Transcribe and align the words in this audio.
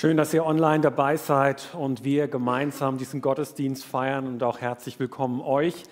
Schön, 0.00 0.16
dass 0.16 0.32
ihr 0.32 0.46
online 0.46 0.80
dabei 0.80 1.18
seid 1.18 1.74
und 1.74 2.04
wir 2.04 2.26
gemeinsam 2.26 2.96
diesen 2.96 3.20
Gottesdienst 3.20 3.84
feiern 3.84 4.26
und 4.26 4.42
auch 4.42 4.58
herzlich 4.58 4.98
willkommen 4.98 5.42
euch. 5.42 5.82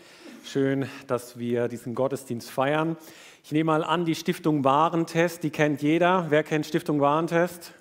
Schön, 0.44 0.88
dass 1.06 1.38
wir 1.38 1.68
diesen 1.68 1.94
Gottesdienst 1.94 2.50
feiern. 2.50 2.96
Ich 3.44 3.52
nehme 3.52 3.66
mal 3.66 3.84
an, 3.84 4.06
die 4.06 4.14
Stiftung 4.14 4.64
Warentest, 4.64 5.42
die 5.42 5.50
kennt 5.50 5.82
jeder. 5.82 6.24
Wer 6.30 6.42
kennt 6.42 6.64
Stiftung 6.64 7.02
Warentest? 7.02 7.74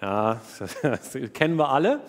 Ja, 0.00 0.40
das 0.82 1.18
kennen 1.34 1.58
wir 1.58 1.68
alle. 1.68 2.00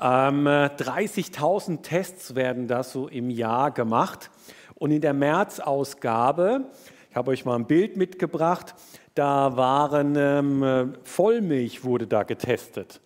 Ähm, 0.00 0.46
30.000 0.46 1.82
Tests 1.82 2.36
werden 2.36 2.68
das 2.68 2.92
so 2.92 3.08
im 3.08 3.28
Jahr 3.28 3.72
gemacht. 3.72 4.30
Und 4.76 4.92
in 4.92 5.00
der 5.00 5.14
März-Ausgabe, 5.14 6.66
ich 7.10 7.16
habe 7.16 7.32
euch 7.32 7.44
mal 7.44 7.56
ein 7.56 7.66
Bild 7.66 7.96
mitgebracht, 7.96 8.76
da 9.14 9.56
waren 9.56 10.14
ähm, 10.16 10.94
Vollmilch 11.04 11.84
wurde 11.84 12.06
da 12.06 12.22
getestet. 12.22 13.00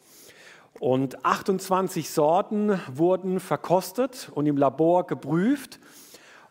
Und 0.78 1.24
28 1.24 2.10
Sorten 2.10 2.78
wurden 2.92 3.40
verkostet 3.40 4.30
und 4.34 4.46
im 4.46 4.56
Labor 4.56 5.06
geprüft. 5.06 5.80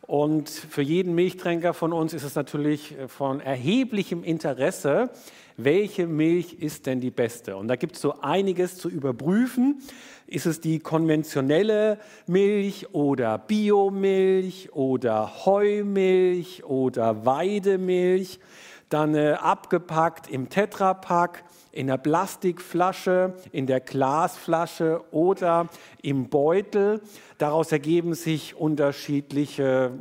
Und 0.01 0.49
für 0.49 0.81
jeden 0.81 1.15
Milchtränker 1.15 1.73
von 1.73 1.93
uns 1.93 2.13
ist 2.13 2.23
es 2.23 2.35
natürlich 2.35 2.95
von 3.07 3.39
erheblichem 3.39 4.23
Interesse, 4.23 5.09
welche 5.57 6.05
Milch 6.05 6.53
ist 6.59 6.85
denn 6.85 6.99
die 6.99 7.11
beste. 7.11 7.55
Und 7.55 7.67
da 7.67 7.75
gibt 7.75 7.95
es 7.95 8.01
so 8.01 8.19
einiges 8.21 8.77
zu 8.77 8.89
überprüfen. 8.89 9.81
Ist 10.27 10.45
es 10.45 10.59
die 10.59 10.79
konventionelle 10.79 11.99
Milch 12.27 12.93
oder 12.93 13.37
Biomilch 13.37 14.73
oder 14.73 15.45
Heumilch 15.45 16.63
oder 16.65 17.25
Weidemilch? 17.25 18.39
Dann 18.89 19.15
äh, 19.15 19.33
abgepackt 19.33 20.29
im 20.29 20.49
Tetrapack, 20.49 21.43
in 21.71 21.87
der 21.87 21.97
Plastikflasche, 21.97 23.33
in 23.51 23.67
der 23.67 23.81
Glasflasche 23.81 25.01
oder 25.11 25.67
im 26.01 26.29
Beutel. 26.29 27.01
Daraus 27.37 27.71
ergeben 27.71 28.13
sich 28.13 28.55
unterschiedliche 28.55 29.91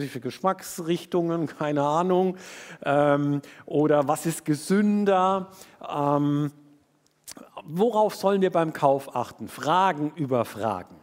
ich, 0.00 0.20
Geschmacksrichtungen, 0.20 1.46
keine 1.58 1.82
Ahnung. 1.82 2.36
Ähm, 2.82 3.42
oder 3.66 4.08
was 4.08 4.24
ist 4.26 4.44
gesünder? 4.44 5.50
Ähm, 5.86 6.52
worauf 7.64 8.14
sollen 8.14 8.40
wir 8.40 8.50
beim 8.50 8.72
Kauf 8.72 9.14
achten? 9.14 9.48
Fragen 9.48 10.12
über 10.14 10.44
Fragen. 10.44 10.96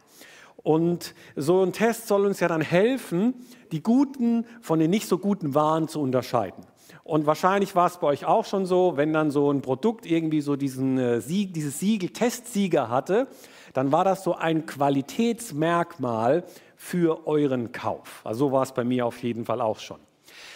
Und 0.64 1.14
so 1.36 1.64
ein 1.64 1.72
Test 1.72 2.08
soll 2.08 2.26
uns 2.26 2.40
ja 2.40 2.48
dann 2.48 2.62
helfen, 2.62 3.36
die 3.72 3.82
guten 3.82 4.46
von 4.62 4.80
den 4.80 4.90
nicht 4.90 5.08
so 5.08 5.18
guten 5.18 5.54
Waren 5.54 5.88
zu 5.88 6.02
unterscheiden. 6.02 6.66
Und 7.08 7.26
wahrscheinlich 7.26 7.74
war 7.74 7.88
es 7.88 8.00
bei 8.00 8.08
euch 8.08 8.26
auch 8.26 8.44
schon 8.44 8.66
so, 8.66 8.98
wenn 8.98 9.14
dann 9.14 9.32
so 9.32 9.50
ein 9.50 9.62
Produkt 9.62 10.06
irgendwie 10.06 10.42
so 10.42 10.58
diesen 10.58 10.98
äh, 10.98 11.22
Sieg, 11.22 11.54
dieses 11.54 11.80
Siegel, 11.80 12.10
Testsieger 12.10 12.90
hatte, 12.90 13.30
dann 13.72 13.94
war 13.94 14.04
das 14.04 14.26
so 14.26 14.36
ein 14.36 14.66
Qualitätsmerkmal 14.66 16.44
für 16.76 17.26
euren 17.26 17.72
Kauf. 17.72 18.20
Also 18.26 18.48
so 18.48 18.52
war 18.52 18.64
es 18.64 18.74
bei 18.74 18.84
mir 18.84 19.06
auf 19.06 19.24
jeden 19.24 19.46
Fall 19.46 19.62
auch 19.62 19.80
schon. 19.80 20.00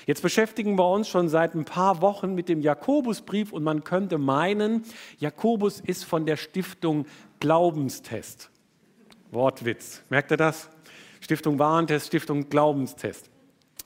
Jetzt 0.06 0.22
beschäftigen 0.22 0.78
wir 0.78 0.90
uns 0.90 1.08
schon 1.08 1.30
seit 1.30 1.56
ein 1.56 1.64
paar 1.64 2.02
Wochen 2.02 2.36
mit 2.36 2.50
dem 2.50 2.60
Jakobusbrief 2.60 3.54
und 3.54 3.64
man 3.64 3.86
könnte 3.86 4.18
meinen, 4.18 4.84
Jakobus 5.20 5.80
ist 5.80 6.04
von 6.04 6.26
der 6.26 6.36
Stiftung 6.36 7.06
Glaubenstest. 7.40 8.50
Wortwitz. 9.32 10.04
Merkt 10.10 10.32
ihr 10.32 10.38
das? 10.38 10.68
Stiftung 11.22 11.60
Warentest, 11.60 12.08
Stiftung 12.08 12.50
Glaubenstest. 12.50 13.30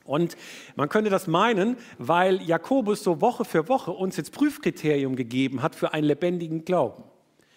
Und 0.06 0.38
man 0.76 0.88
könnte 0.88 1.10
das 1.10 1.28
meinen, 1.28 1.78
weil 1.98 2.42
Jakobus 2.44 3.04
so 3.04 3.22
Woche 3.22 3.44
für 3.44 3.68
Woche 3.68 3.92
uns 3.92 4.18
jetzt 4.18 4.32
Prüfkriterium 4.32 5.16
gegeben 5.16 5.62
hat 5.62 5.76
für 5.76 5.94
einen 5.94 6.08
lebendigen 6.08 6.64
Glauben. 6.64 7.04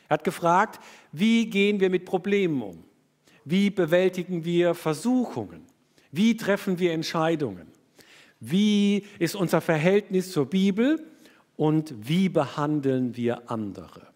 Er 0.09 0.15
hat 0.15 0.25
gefragt, 0.25 0.81
wie 1.13 1.47
gehen 1.47 1.79
wir 1.79 1.91
mit 1.91 2.07
Problemen 2.07 2.63
um? 2.63 2.85
Wie 3.45 3.69
bewältigen 3.71 4.45
wir 4.45 4.75
Versuchungen? 4.75 5.67
Wie 6.11 6.37
treffen 6.37 6.79
wir 6.79 6.93
Entscheidungen? 6.93 7.69
Wie 8.41 9.05
ist 9.19 9.35
unser 9.35 9.61
Verhältnis 9.61 10.33
zur 10.33 10.47
Bibel 10.47 11.05
und 11.57 11.95
wie 11.99 12.31
behandeln 12.31 13.17
wir 13.17 13.51
andere? 13.51 14.08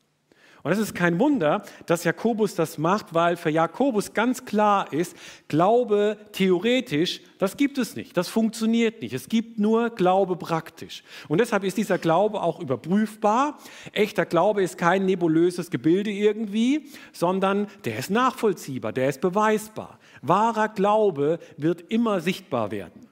Und 0.63 0.71
es 0.71 0.79
ist 0.79 0.95
kein 0.95 1.19
Wunder, 1.19 1.65
dass 1.87 2.05
Jakobus 2.05 2.55
das 2.55 2.79
macht, 2.79 3.15
weil 3.15 3.37
für 3.37 3.51
Jakobus 3.51 4.15
ganz 4.15 4.45
klar 4.45 4.93
ist, 4.93 5.17
Glaube 5.49 6.17
theoretisch, 6.33 7.21
das 7.39 7.57
gibt 7.57 7.79
es 7.79 7.97
nicht, 7.97 8.17
das 8.17 8.29
funktioniert 8.29 9.03
nicht. 9.03 9.13
Es 9.13 9.29
gibt 9.29 9.59
nur 9.59 9.91
Glaube 9.91 10.37
praktisch. 10.37 11.03
Und 11.29 11.39
deshalb 11.39 11.65
ist 11.65 11.79
dieser 11.79 11.99
Glaube 11.99 12.41
auch 12.41 12.61
überprüfbar. 12.61 13.59
Echter 13.93 14.25
Glaube 14.25 14.63
ist 14.63 14.79
kein 14.79 15.05
nebulöses 15.05 15.71
Gebilde 15.71 16.11
irgendwie, 16.11 16.89
sondern 17.13 17.67
der 17.85 17.99
ist 17.99 18.11
nachvollziehbar, 18.11 18.93
der 18.93 19.09
ist 19.09 19.21
beweisbar. 19.21 19.99
Wahrer 20.23 20.69
Glaube 20.69 21.41
wird 21.57 21.81
immer 21.91 22.21
sichtbar 22.21 22.71
werden. 22.71 23.12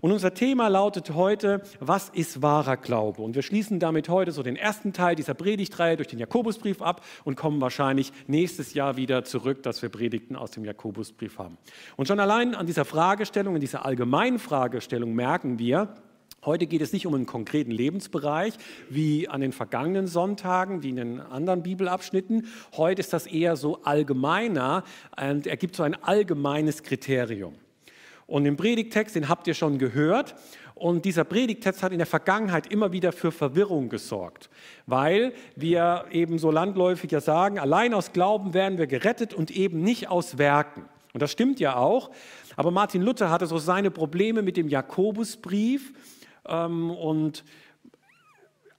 Und 0.00 0.12
unser 0.12 0.32
Thema 0.32 0.68
lautet 0.68 1.14
heute, 1.14 1.60
was 1.78 2.08
ist 2.08 2.40
wahrer 2.40 2.78
Glaube? 2.78 3.20
Und 3.20 3.34
wir 3.34 3.42
schließen 3.42 3.80
damit 3.80 4.08
heute 4.08 4.32
so 4.32 4.42
den 4.42 4.56
ersten 4.56 4.94
Teil 4.94 5.14
dieser 5.14 5.34
Predigtreihe 5.34 5.96
durch 5.96 6.08
den 6.08 6.18
Jakobusbrief 6.18 6.80
ab 6.80 7.04
und 7.24 7.36
kommen 7.36 7.60
wahrscheinlich 7.60 8.12
nächstes 8.26 8.72
Jahr 8.72 8.96
wieder 8.96 9.24
zurück, 9.24 9.62
dass 9.62 9.82
wir 9.82 9.90
Predigten 9.90 10.36
aus 10.36 10.52
dem 10.52 10.64
Jakobusbrief 10.64 11.38
haben. 11.38 11.58
Und 11.96 12.08
schon 12.08 12.18
allein 12.18 12.54
an 12.54 12.66
dieser 12.66 12.86
Fragestellung, 12.86 13.56
in 13.56 13.60
dieser 13.60 13.84
allgemeinen 13.84 14.38
Fragestellung 14.38 15.14
merken 15.14 15.58
wir, 15.58 15.94
Heute 16.42 16.66
geht 16.66 16.80
es 16.80 16.94
nicht 16.94 17.06
um 17.06 17.12
einen 17.12 17.26
konkreten 17.26 17.70
Lebensbereich 17.70 18.54
wie 18.88 19.28
an 19.28 19.42
den 19.42 19.52
vergangenen 19.52 20.06
Sonntagen, 20.06 20.82
wie 20.82 20.88
in 20.88 20.96
den 20.96 21.20
anderen 21.20 21.62
Bibelabschnitten. 21.62 22.46
Heute 22.78 23.00
ist 23.00 23.12
das 23.12 23.26
eher 23.26 23.56
so 23.56 23.82
allgemeiner 23.82 24.84
und 25.20 25.46
er 25.46 25.58
gibt 25.58 25.76
so 25.76 25.82
ein 25.82 26.02
allgemeines 26.02 26.82
Kriterium. 26.82 27.52
Und 28.30 28.44
den 28.44 28.56
Predigtext, 28.56 29.16
den 29.16 29.28
habt 29.28 29.48
ihr 29.48 29.54
schon 29.54 29.78
gehört. 29.78 30.36
Und 30.76 31.04
dieser 31.04 31.24
Predigtext 31.24 31.82
hat 31.82 31.90
in 31.90 31.98
der 31.98 32.06
Vergangenheit 32.06 32.68
immer 32.68 32.92
wieder 32.92 33.10
für 33.10 33.32
Verwirrung 33.32 33.88
gesorgt, 33.88 34.48
weil 34.86 35.34
wir 35.56 36.04
eben 36.12 36.38
so 36.38 36.50
landläufig 36.50 37.10
ja 37.10 37.20
sagen, 37.20 37.58
allein 37.58 37.92
aus 37.92 38.12
Glauben 38.12 38.54
werden 38.54 38.78
wir 38.78 38.86
gerettet 38.86 39.34
und 39.34 39.50
eben 39.50 39.82
nicht 39.82 40.08
aus 40.08 40.38
Werken. 40.38 40.84
Und 41.12 41.20
das 41.20 41.32
stimmt 41.32 41.58
ja 41.58 41.74
auch. 41.74 42.12
Aber 42.54 42.70
Martin 42.70 43.02
Luther 43.02 43.30
hatte 43.30 43.46
so 43.46 43.58
seine 43.58 43.90
Probleme 43.90 44.42
mit 44.42 44.56
dem 44.56 44.68
Jakobusbrief 44.68 45.92
ähm, 46.48 46.92
und 46.92 47.44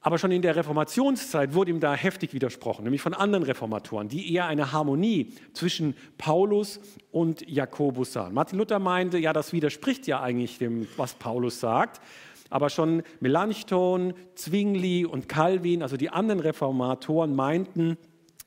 aber 0.02 0.18
schon 0.18 0.32
in 0.32 0.42
der 0.42 0.56
Reformationszeit 0.56 1.54
wurde 1.54 1.72
ihm 1.72 1.80
da 1.80 1.94
heftig 1.94 2.34
widersprochen, 2.34 2.84
nämlich 2.84 3.02
von 3.02 3.14
anderen 3.14 3.44
Reformatoren, 3.44 4.08
die 4.08 4.34
eher 4.34 4.48
eine 4.48 4.72
Harmonie 4.72 5.34
zwischen 5.54 5.96
Paulus 6.18 6.80
und 7.12 7.48
Jakobus 7.48 8.14
sahen. 8.14 8.34
Martin 8.34 8.58
Luther 8.58 8.80
meinte, 8.80 9.20
ja, 9.20 9.32
das 9.32 9.54
widerspricht 9.54 10.08
ja 10.08 10.20
eigentlich 10.22 10.58
dem, 10.58 10.88
was 10.98 11.14
Paulus 11.14 11.60
sagt. 11.60 12.02
Aber 12.50 12.70
schon 12.70 13.04
Melanchthon, 13.22 14.14
Zwingli 14.36 15.06
und 15.06 15.30
Calvin, 15.30 15.84
also 15.84 15.96
die 15.96 16.10
anderen 16.10 16.42
Reformatoren, 16.42 17.34
meinten, 17.34 17.98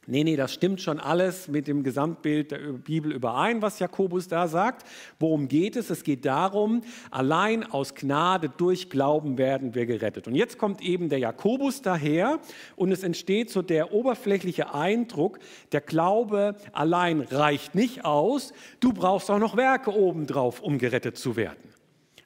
Nee, 0.07 0.23
nee, 0.23 0.37
das 0.37 0.53
stimmt 0.53 0.83
schon 0.83 1.01
alles 1.01 1.49
mit 1.49 1.67
dem 1.67 1.83
Gesamtbild 1.83 2.51
der 2.51 2.59
Bibel 2.59 3.11
überein, 3.11 3.63
was 3.63 3.79
Jakobus 3.79 4.29
da 4.29 4.49
sagt. 4.49 4.87
Worum 5.19 5.49
geht 5.49 5.77
es? 5.77 5.89
Es 5.89 6.05
geht 6.05 6.27
darum, 6.27 6.83
allein 7.11 7.65
aus 7.65 7.95
Gnade 7.95 8.51
durch 8.55 8.91
Glauben 8.91 9.39
werden 9.39 9.75
wir 9.75 9.87
gerettet. 9.87 10.29
Und 10.29 10.35
jetzt 10.35 10.59
kommt 10.59 10.83
eben 10.83 11.09
der 11.09 11.21
Jakobus 11.21 11.81
daher 11.81 12.39
und 12.77 12.93
es 12.93 13.03
entsteht 13.03 13.51
so 13.51 13.63
der 13.63 13.95
oberflächliche 13.95 14.75
Eindruck, 14.75 15.39
der 15.73 15.81
Glaube 15.81 16.57
allein 16.73 17.23
reicht 17.23 17.75
nicht 17.75 18.05
aus, 18.05 18.53
du 18.81 18.93
brauchst 18.93 19.31
auch 19.31 19.39
noch 19.39 19.57
Werke 19.57 19.95
obendrauf, 19.95 20.61
um 20.61 20.79
gerettet 20.79 21.17
zu 21.17 21.37
werden. 21.37 21.75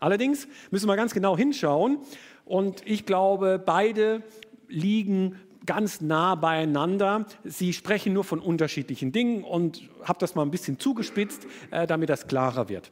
Allerdings 0.00 0.48
müssen 0.70 0.88
wir 0.88 0.96
ganz 0.96 1.14
genau 1.14 1.36
hinschauen 1.36 1.98
und 2.44 2.82
ich 2.86 3.06
glaube, 3.06 3.62
beide 3.64 4.22
liegen 4.68 5.38
ganz 5.68 6.00
nah 6.00 6.34
beieinander. 6.34 7.26
Sie 7.44 7.74
sprechen 7.74 8.14
nur 8.14 8.24
von 8.24 8.40
unterschiedlichen 8.40 9.12
Dingen 9.12 9.44
und 9.44 9.82
habe 10.02 10.18
das 10.18 10.34
mal 10.34 10.42
ein 10.42 10.50
bisschen 10.50 10.80
zugespitzt, 10.80 11.46
äh, 11.70 11.86
damit 11.86 12.08
das 12.08 12.26
klarer 12.26 12.70
wird. 12.70 12.90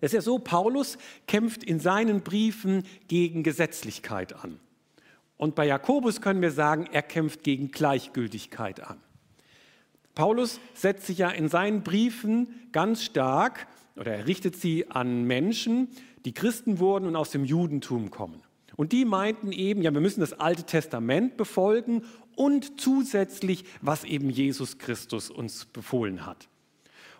Es 0.00 0.12
ist 0.12 0.14
ja 0.14 0.22
so, 0.22 0.38
Paulus 0.38 0.96
kämpft 1.26 1.62
in 1.62 1.80
seinen 1.80 2.22
Briefen 2.22 2.84
gegen 3.08 3.42
Gesetzlichkeit 3.42 4.32
an. 4.32 4.58
Und 5.36 5.54
bei 5.54 5.66
Jakobus 5.66 6.22
können 6.22 6.40
wir 6.40 6.50
sagen, 6.50 6.88
er 6.90 7.02
kämpft 7.02 7.44
gegen 7.44 7.70
Gleichgültigkeit 7.70 8.80
an. 8.80 8.96
Paulus 10.14 10.60
setzt 10.72 11.06
sich 11.06 11.18
ja 11.18 11.28
in 11.28 11.50
seinen 11.50 11.82
Briefen 11.82 12.68
ganz 12.72 13.04
stark 13.04 13.66
oder 13.96 14.14
er 14.14 14.26
richtet 14.26 14.56
sie 14.56 14.90
an 14.90 15.24
Menschen, 15.24 15.88
die 16.24 16.32
Christen 16.32 16.78
wurden 16.78 17.06
und 17.06 17.16
aus 17.16 17.30
dem 17.30 17.44
Judentum 17.44 18.10
kommen. 18.10 18.42
Und 18.78 18.92
die 18.92 19.04
meinten 19.04 19.50
eben, 19.50 19.82
ja, 19.82 19.92
wir 19.92 20.00
müssen 20.00 20.20
das 20.20 20.34
Alte 20.34 20.62
Testament 20.62 21.36
befolgen 21.36 22.04
und 22.36 22.80
zusätzlich, 22.80 23.64
was 23.82 24.04
eben 24.04 24.30
Jesus 24.30 24.78
Christus 24.78 25.30
uns 25.30 25.64
befohlen 25.64 26.24
hat. 26.24 26.48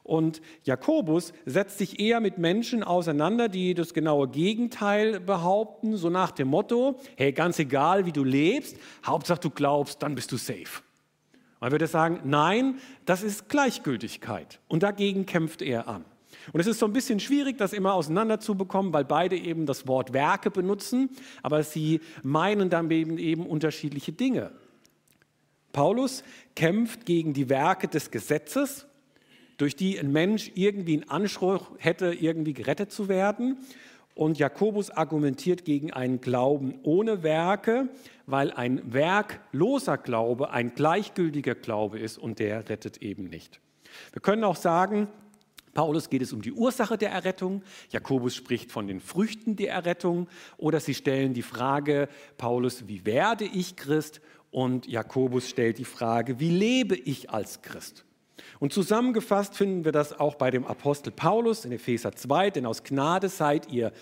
Und 0.04 0.40
Jakobus 0.62 1.32
setzt 1.46 1.78
sich 1.78 1.98
eher 1.98 2.20
mit 2.20 2.38
Menschen 2.38 2.84
auseinander, 2.84 3.48
die 3.48 3.74
das 3.74 3.92
genaue 3.92 4.28
Gegenteil 4.28 5.18
behaupten, 5.18 5.96
so 5.96 6.10
nach 6.10 6.30
dem 6.30 6.46
Motto, 6.46 7.00
hey, 7.16 7.32
ganz 7.32 7.58
egal, 7.58 8.06
wie 8.06 8.12
du 8.12 8.22
lebst, 8.22 8.76
Hauptsache 9.04 9.40
du 9.40 9.50
glaubst, 9.50 10.00
dann 10.00 10.14
bist 10.14 10.30
du 10.30 10.36
safe. 10.36 10.82
Man 11.58 11.72
würde 11.72 11.88
sagen, 11.88 12.20
nein, 12.22 12.78
das 13.04 13.24
ist 13.24 13.48
Gleichgültigkeit. 13.48 14.60
Und 14.68 14.84
dagegen 14.84 15.26
kämpft 15.26 15.60
er 15.60 15.88
an. 15.88 16.04
Und 16.52 16.60
es 16.60 16.66
ist 16.66 16.78
so 16.78 16.86
ein 16.86 16.92
bisschen 16.92 17.20
schwierig, 17.20 17.58
das 17.58 17.72
immer 17.72 17.94
auseinanderzubekommen, 17.94 18.92
weil 18.92 19.04
beide 19.04 19.36
eben 19.36 19.66
das 19.66 19.86
Wort 19.86 20.12
Werke 20.12 20.50
benutzen, 20.50 21.10
aber 21.42 21.62
sie 21.62 22.00
meinen 22.22 22.70
dann 22.70 22.90
eben, 22.90 23.18
eben 23.18 23.46
unterschiedliche 23.46 24.12
Dinge. 24.12 24.50
Paulus 25.72 26.24
kämpft 26.56 27.06
gegen 27.06 27.34
die 27.34 27.48
Werke 27.48 27.88
des 27.88 28.10
Gesetzes, 28.10 28.86
durch 29.58 29.76
die 29.76 29.98
ein 29.98 30.12
Mensch 30.12 30.52
irgendwie 30.54 30.94
einen 30.94 31.10
Anspruch 31.10 31.72
hätte, 31.78 32.14
irgendwie 32.14 32.54
gerettet 32.54 32.92
zu 32.92 33.08
werden. 33.08 33.58
Und 34.14 34.38
Jakobus 34.38 34.90
argumentiert 34.90 35.64
gegen 35.64 35.92
einen 35.92 36.20
Glauben 36.20 36.80
ohne 36.82 37.22
Werke, 37.22 37.88
weil 38.26 38.50
ein 38.50 38.92
werkloser 38.92 39.96
Glaube 39.96 40.50
ein 40.50 40.74
gleichgültiger 40.74 41.54
Glaube 41.54 41.98
ist 41.98 42.18
und 42.18 42.40
der 42.40 42.68
rettet 42.68 42.98
eben 42.98 43.24
nicht. 43.24 43.60
Wir 44.12 44.20
können 44.22 44.42
auch 44.44 44.56
sagen, 44.56 45.08
Paulus 45.78 46.10
geht 46.10 46.22
es 46.22 46.32
um 46.32 46.42
die 46.42 46.50
Ursache 46.50 46.98
der 46.98 47.12
Errettung, 47.12 47.62
Jakobus 47.90 48.34
spricht 48.34 48.72
von 48.72 48.88
den 48.88 48.98
Früchten 48.98 49.54
der 49.54 49.70
Errettung 49.70 50.26
oder 50.56 50.80
sie 50.80 50.92
stellen 50.92 51.34
die 51.34 51.42
Frage, 51.42 52.08
Paulus, 52.36 52.88
wie 52.88 53.06
werde 53.06 53.44
ich 53.44 53.76
Christ? 53.76 54.20
Und 54.50 54.88
Jakobus 54.88 55.48
stellt 55.48 55.78
die 55.78 55.84
Frage, 55.84 56.40
wie 56.40 56.50
lebe 56.50 56.96
ich 56.96 57.30
als 57.30 57.62
Christ? 57.62 58.04
Und 58.58 58.72
zusammengefasst 58.72 59.56
finden 59.56 59.84
wir 59.84 59.92
das 59.92 60.18
auch 60.18 60.34
bei 60.34 60.50
dem 60.50 60.66
Apostel 60.66 61.12
Paulus 61.12 61.64
in 61.64 61.70
Epheser 61.70 62.10
2, 62.10 62.50
denn 62.50 62.66
aus 62.66 62.82
Gnade 62.82 63.28
seid 63.28 63.72
ihr 63.72 63.92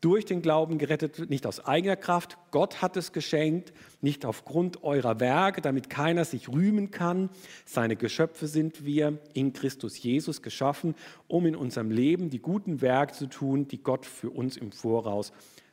durch 0.00 0.24
den 0.24 0.42
Glauben 0.42 0.78
gerettet, 0.78 1.30
nicht 1.30 1.46
aus 1.46 1.64
eigener 1.64 1.96
Kraft. 1.96 2.38
Gott 2.50 2.82
hat 2.82 2.96
es 2.96 3.12
geschenkt, 3.12 3.72
nicht 4.00 4.24
aufgrund 4.24 4.84
eurer 4.84 5.20
Werke, 5.20 5.60
damit 5.60 5.90
keiner 5.90 6.24
sich 6.24 6.48
rühmen 6.48 6.90
kann. 6.90 7.30
Seine 7.64 7.96
Geschöpfe 7.96 8.46
sind 8.46 8.84
wir 8.84 9.18
in 9.34 9.52
Christus 9.52 10.02
Jesus 10.02 10.42
geschaffen, 10.42 10.94
um 11.28 11.46
in 11.46 11.56
unserem 11.56 11.90
Leben 11.90 12.30
die 12.30 12.40
guten 12.40 12.80
Werke 12.80 13.14
zu 13.14 13.26
tun, 13.26 13.68
die 13.68 13.82
Gott 13.82 14.06
für 14.06 14.30
uns 14.30 14.56
im 14.56 14.72
Voraus 14.72 15.32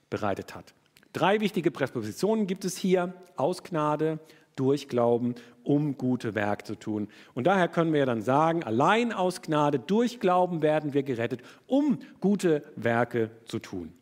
bereitet 0.09 0.55
hat. 0.55 0.73
Drei 1.11 1.41
wichtige 1.41 1.69
Präpositionen 1.69 2.47
gibt 2.47 2.65
es 2.65 2.77
hier. 2.77 3.13
Aus 3.35 3.63
Gnade, 3.63 4.19
durch 4.55 4.87
Glauben, 4.87 5.35
um 5.63 5.97
gute 5.97 6.35
Werke 6.35 6.63
zu 6.63 6.75
tun. 6.75 7.07
Und 7.33 7.47
daher 7.47 7.67
können 7.67 7.93
wir 7.93 8.05
dann 8.05 8.21
sagen, 8.21 8.63
allein 8.63 9.11
aus 9.11 9.41
Gnade, 9.41 9.79
durch 9.79 10.19
Glauben 10.19 10.61
werden 10.61 10.93
wir 10.93 11.03
gerettet, 11.03 11.41
um 11.67 11.99
gute 12.19 12.63
Werke 12.75 13.31
zu 13.45 13.59
tun. 13.59 13.93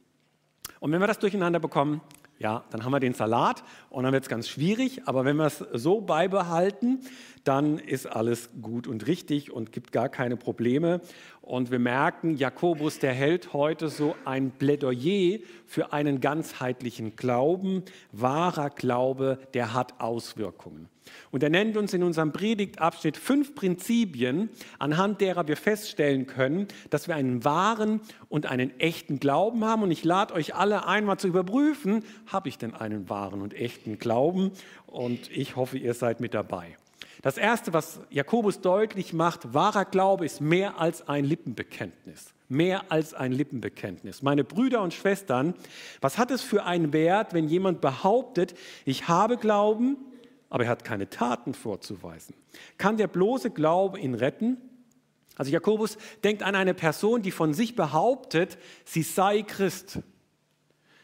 Und 0.82 0.92
wenn 0.92 1.00
wir 1.00 1.06
das 1.06 1.20
durcheinander 1.20 1.60
bekommen, 1.60 2.02
ja, 2.40 2.64
dann 2.72 2.84
haben 2.84 2.92
wir 2.92 3.00
den 3.00 3.14
Salat 3.14 3.64
und 3.92 4.04
dann 4.04 4.14
wird 4.14 4.24
es 4.24 4.30
ganz 4.30 4.50
schwierig. 4.50 5.04
Aber 5.06 5.26
wenn 5.26 5.38
wir 5.38 5.46
es 5.46 5.60
so 5.74 6.02
beibehalten, 6.02 7.02
dann 7.44 7.78
ist 7.78 8.08
alles 8.08 8.50
gut 8.64 8.88
und 8.88 9.06
richtig 9.06 9.52
und 9.52 9.72
gibt 9.72 9.92
gar 9.92 10.10
keine 10.10 10.38
Probleme. 10.38 11.02
Und 11.44 11.70
wir 11.70 11.78
merken, 11.78 12.36
Jakobus, 12.36 12.98
der 12.98 13.14
hält 13.14 13.54
heute 13.54 13.90
so 13.90 14.16
ein 14.26 14.50
Plädoyer 14.50 15.38
für 15.68 15.94
einen 15.94 16.20
ganzheitlichen 16.20 17.16
Glauben. 17.16 17.84
Wahrer 18.12 18.72
Glaube, 18.72 19.38
der 19.54 19.76
hat 19.76 20.02
Auswirkungen. 20.02 20.90
Und 21.32 21.44
er 21.44 21.50
nennt 21.50 21.78
uns 21.78 21.94
in 21.94 22.04
unserem 22.04 22.32
Predigtabschnitt 22.32 23.18
fünf 23.18 23.56
Prinzipien, 23.56 24.50
anhand 24.80 25.22
derer 25.22 25.48
wir 25.48 25.58
feststellen 25.58 26.28
können, 26.28 26.68
dass 26.90 27.08
wir 27.08 27.16
einen 27.16 27.44
wahren 27.44 28.02
und 28.30 28.46
einen 28.46 28.80
echten 28.80 29.20
Glauben 29.20 29.64
haben. 29.66 29.84
Und 29.84 29.92
ich 29.92 30.04
lade 30.04 30.34
euch 30.34 30.56
alle 30.56 30.88
einmal 30.88 31.18
zu 31.18 31.28
überprüfen, 31.28 32.04
habe 32.28 32.50
ich 32.50 32.58
denn 32.58 32.74
einen 32.74 33.10
wahren 33.10 33.42
und 33.42 33.54
echten 33.54 34.00
Glauben? 34.00 34.52
Und 34.88 35.32
ich 35.32 35.56
hoffe, 35.56 35.78
ihr 35.78 35.94
seid 35.94 36.20
mit 36.20 36.34
dabei. 36.34 36.76
Das 37.22 37.38
Erste, 37.38 37.72
was 37.72 38.00
Jakobus 38.10 38.62
deutlich 38.62 39.14
macht, 39.14 39.54
wahrer 39.54 39.86
Glaube 39.86 40.26
ist 40.26 40.42
mehr 40.42 40.80
als 40.80 41.08
ein 41.08 41.24
Lippenbekenntnis. 41.24 42.34
Mehr 42.50 42.92
als 42.92 43.14
ein 43.14 43.32
Lippenbekenntnis. 43.32 44.24
Meine 44.24 44.44
Brüder 44.44 44.82
und 44.82 44.94
Schwestern, 44.94 45.54
was 46.02 46.18
hat 46.18 46.32
es 46.32 46.42
für 46.42 46.66
einen 46.66 46.94
Wert, 46.94 47.34
wenn 47.34 47.48
jemand 47.48 47.80
behauptet, 47.80 48.56
ich 48.86 49.08
habe 49.08 49.38
Glauben, 49.38 49.98
aber 50.52 50.66
er 50.66 50.70
hat 50.70 50.84
keine 50.84 51.10
Taten 51.10 51.56
vorzuweisen. 51.56 52.36
Kann 52.78 52.98
der 52.98 53.08
bloße 53.08 53.50
Glaube 53.50 54.00
ihn 54.00 54.14
retten? 54.14 54.58
Also 55.38 55.52
Jakobus 55.52 55.98
denkt 56.24 56.44
an 56.44 56.54
eine 56.56 56.76
Person, 56.76 57.24
die 57.24 57.32
von 57.32 57.56
sich 57.56 57.76
behauptet, 57.76 58.60
sie 58.86 59.02
sei 59.02 59.42
Christ. 59.42 60.00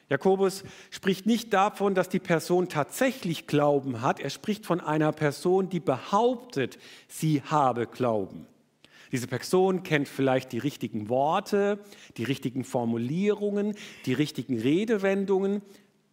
Jakobus 0.10 0.64
spricht 0.92 1.26
nicht 1.26 1.54
davon, 1.54 1.96
dass 1.96 2.10
die 2.10 2.20
Person 2.20 2.70
tatsächlich 2.70 3.48
Glauben 3.48 4.02
hat, 4.02 4.20
er 4.20 4.30
spricht 4.30 4.66
von 4.66 4.82
einer 4.82 5.12
Person, 5.12 5.70
die 5.70 5.80
behauptet, 5.80 6.78
sie 7.08 7.42
habe 7.42 7.88
Glauben. 7.88 8.46
Diese 9.14 9.28
Person 9.28 9.84
kennt 9.84 10.10
vielleicht 10.10 10.52
die 10.52 10.60
richtigen 10.60 11.08
Worte, 11.08 11.80
die 12.18 12.26
richtigen 12.26 12.66
Formulierungen, 12.66 13.76
die 14.06 14.14
richtigen 14.14 14.60
Redewendungen, 14.60 15.62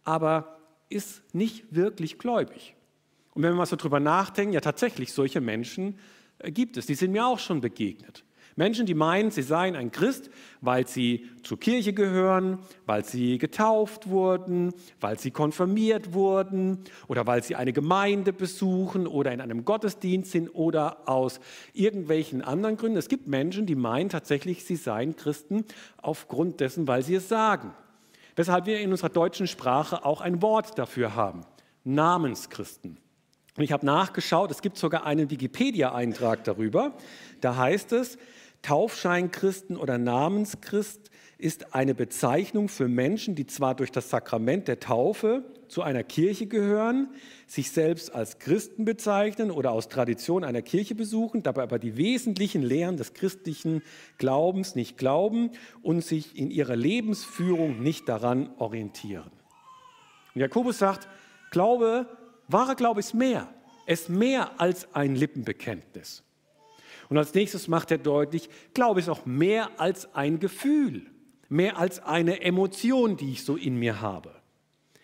aber 0.05 0.57
ist 0.87 1.21
nicht 1.33 1.75
wirklich 1.75 2.17
gläubig. 2.17 2.75
Und 3.35 3.43
wenn 3.43 3.51
wir 3.51 3.57
mal 3.57 3.65
so 3.65 3.75
drüber 3.75 3.99
nachdenken, 3.99 4.53
ja 4.53 4.61
tatsächlich, 4.61 5.11
solche 5.13 5.41
Menschen 5.41 5.99
äh, 6.39 6.51
gibt 6.51 6.77
es. 6.77 6.87
Die 6.87 6.95
sind 6.95 7.11
mir 7.11 7.27
auch 7.27 7.39
schon 7.39 7.61
begegnet. 7.61 8.23
Menschen, 8.57 8.85
die 8.85 8.93
meinen, 8.93 9.31
sie 9.31 9.41
seien 9.41 9.75
ein 9.75 9.91
Christ, 9.91 10.29
weil 10.61 10.87
sie 10.87 11.27
zur 11.43 11.59
Kirche 11.59 11.91
gehören, 11.91 12.59
weil 12.85 13.03
sie 13.03 13.37
getauft 13.37 14.07
wurden, 14.07 14.73
weil 15.01 15.19
sie 15.19 15.31
konfirmiert 15.31 16.13
wurden 16.13 16.79
oder 17.07 17.27
weil 17.27 17.43
sie 17.43 17.57
eine 17.57 17.73
Gemeinde 17.73 18.31
besuchen 18.31 19.07
oder 19.07 19.33
in 19.33 19.41
einem 19.41 19.65
Gottesdienst 19.65 20.31
sind 20.31 20.49
oder 20.49 21.09
aus 21.09 21.41
irgendwelchen 21.73 22.41
anderen 22.41 22.77
Gründen. 22.77 22.97
Es 22.97 23.09
gibt 23.09 23.27
Menschen, 23.27 23.65
die 23.65 23.75
meinen 23.75 24.07
tatsächlich, 24.07 24.63
sie 24.63 24.77
seien 24.77 25.17
Christen 25.17 25.65
aufgrund 25.97 26.61
dessen, 26.61 26.87
weil 26.87 27.03
sie 27.03 27.15
es 27.15 27.27
sagen. 27.27 27.73
Weshalb 28.37 28.67
wir 28.67 28.79
in 28.79 28.91
unserer 28.91 29.09
deutschen 29.09 29.47
Sprache 29.47 30.05
auch 30.05 30.21
ein 30.21 30.41
Wort 30.41 30.79
dafür 30.79 31.15
haben. 31.15 31.41
Namenschristen. 31.83 32.99
Und 33.57 33.63
ich 33.63 33.71
habe 33.71 33.85
nachgeschaut, 33.85 34.51
es 34.51 34.61
gibt 34.61 34.77
sogar 34.77 35.05
einen 35.05 35.29
Wikipedia-Eintrag 35.29 36.43
darüber. 36.43 36.93
Da 37.41 37.55
heißt 37.55 37.93
es, 37.93 38.17
Taufscheinchristen 38.61 39.77
oder 39.77 39.97
Namenschrist 39.97 41.11
ist 41.37 41.73
eine 41.75 41.93
Bezeichnung 41.93 42.69
für 42.69 42.87
Menschen, 42.87 43.35
die 43.35 43.45
zwar 43.45 43.75
durch 43.75 43.91
das 43.91 44.09
Sakrament 44.09 44.67
der 44.67 44.79
Taufe 44.79 45.43
zu 45.67 45.81
einer 45.81 46.03
Kirche 46.03 46.47
gehören, 46.47 47.09
sich 47.47 47.71
selbst 47.71 48.13
als 48.13 48.39
Christen 48.39 48.85
bezeichnen 48.85 49.51
oder 49.51 49.71
aus 49.71 49.89
Tradition 49.89 50.43
einer 50.43 50.61
Kirche 50.61 50.95
besuchen, 50.95 51.43
dabei 51.43 51.63
aber 51.63 51.79
die 51.79 51.97
wesentlichen 51.97 52.61
Lehren 52.61 52.97
des 52.97 53.13
christlichen 53.13 53.81
Glaubens 54.17 54.75
nicht 54.75 54.97
glauben 54.97 55.51
und 55.81 56.03
sich 56.03 56.37
in 56.37 56.51
ihrer 56.51 56.75
Lebensführung 56.75 57.81
nicht 57.81 58.07
daran 58.09 58.49
orientieren. 58.57 59.31
Und 60.33 60.41
Jakobus 60.41 60.79
sagt, 60.79 61.07
Glaube 61.51 62.07
Wahrer 62.47 62.75
Glaube 62.75 62.99
ist 62.99 63.13
mehr. 63.13 63.47
Es 63.85 64.01
ist 64.01 64.09
mehr 64.09 64.59
als 64.59 64.93
ein 64.93 65.15
Lippenbekenntnis. 65.15 66.23
Und 67.09 67.17
als 67.17 67.33
nächstes 67.33 67.67
macht 67.67 67.91
er 67.91 67.97
deutlich, 67.97 68.49
Glaube 68.73 68.99
ist 68.99 69.09
auch 69.09 69.25
mehr 69.25 69.79
als 69.79 70.13
ein 70.15 70.39
Gefühl, 70.39 71.03
mehr 71.49 71.77
als 71.77 71.99
eine 71.99 72.41
Emotion, 72.41 73.17
die 73.17 73.31
ich 73.31 73.43
so 73.43 73.55
in 73.55 73.77
mir 73.77 74.01
habe. 74.01 74.31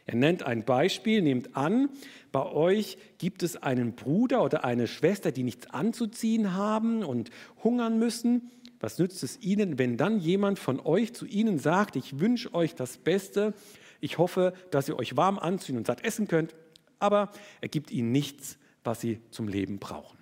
Er 0.07 0.15
nennt 0.15 0.43
ein 0.43 0.65
Beispiel, 0.65 1.21
nehmt 1.21 1.55
an, 1.55 1.89
bei 2.31 2.45
euch 2.45 2.97
gibt 3.17 3.43
es 3.43 3.55
einen 3.55 3.93
Bruder 3.93 4.43
oder 4.43 4.63
eine 4.63 4.87
Schwester, 4.87 5.31
die 5.31 5.43
nichts 5.43 5.67
anzuziehen 5.69 6.53
haben 6.53 7.03
und 7.03 7.29
hungern 7.63 7.99
müssen. 7.99 8.51
Was 8.79 8.97
nützt 8.97 9.21
es 9.23 9.39
ihnen, 9.41 9.77
wenn 9.77 9.97
dann 9.97 10.19
jemand 10.19 10.57
von 10.57 10.79
euch 10.79 11.13
zu 11.13 11.25
ihnen 11.25 11.59
sagt, 11.59 11.95
ich 11.95 12.19
wünsche 12.19 12.53
euch 12.53 12.73
das 12.73 12.97
Beste, 12.97 13.53
ich 13.99 14.17
hoffe, 14.17 14.53
dass 14.71 14.89
ihr 14.89 14.97
euch 14.97 15.15
warm 15.15 15.37
anziehen 15.37 15.77
und 15.77 15.85
satt 15.85 16.03
essen 16.03 16.27
könnt, 16.27 16.55
aber 17.01 17.29
er 17.61 17.67
gibt 17.67 17.91
ihnen 17.91 18.11
nichts, 18.11 18.57
was 18.83 19.01
sie 19.01 19.19
zum 19.31 19.47
Leben 19.47 19.79
brauchen. 19.79 20.17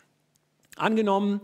Angenommen, 0.76 1.42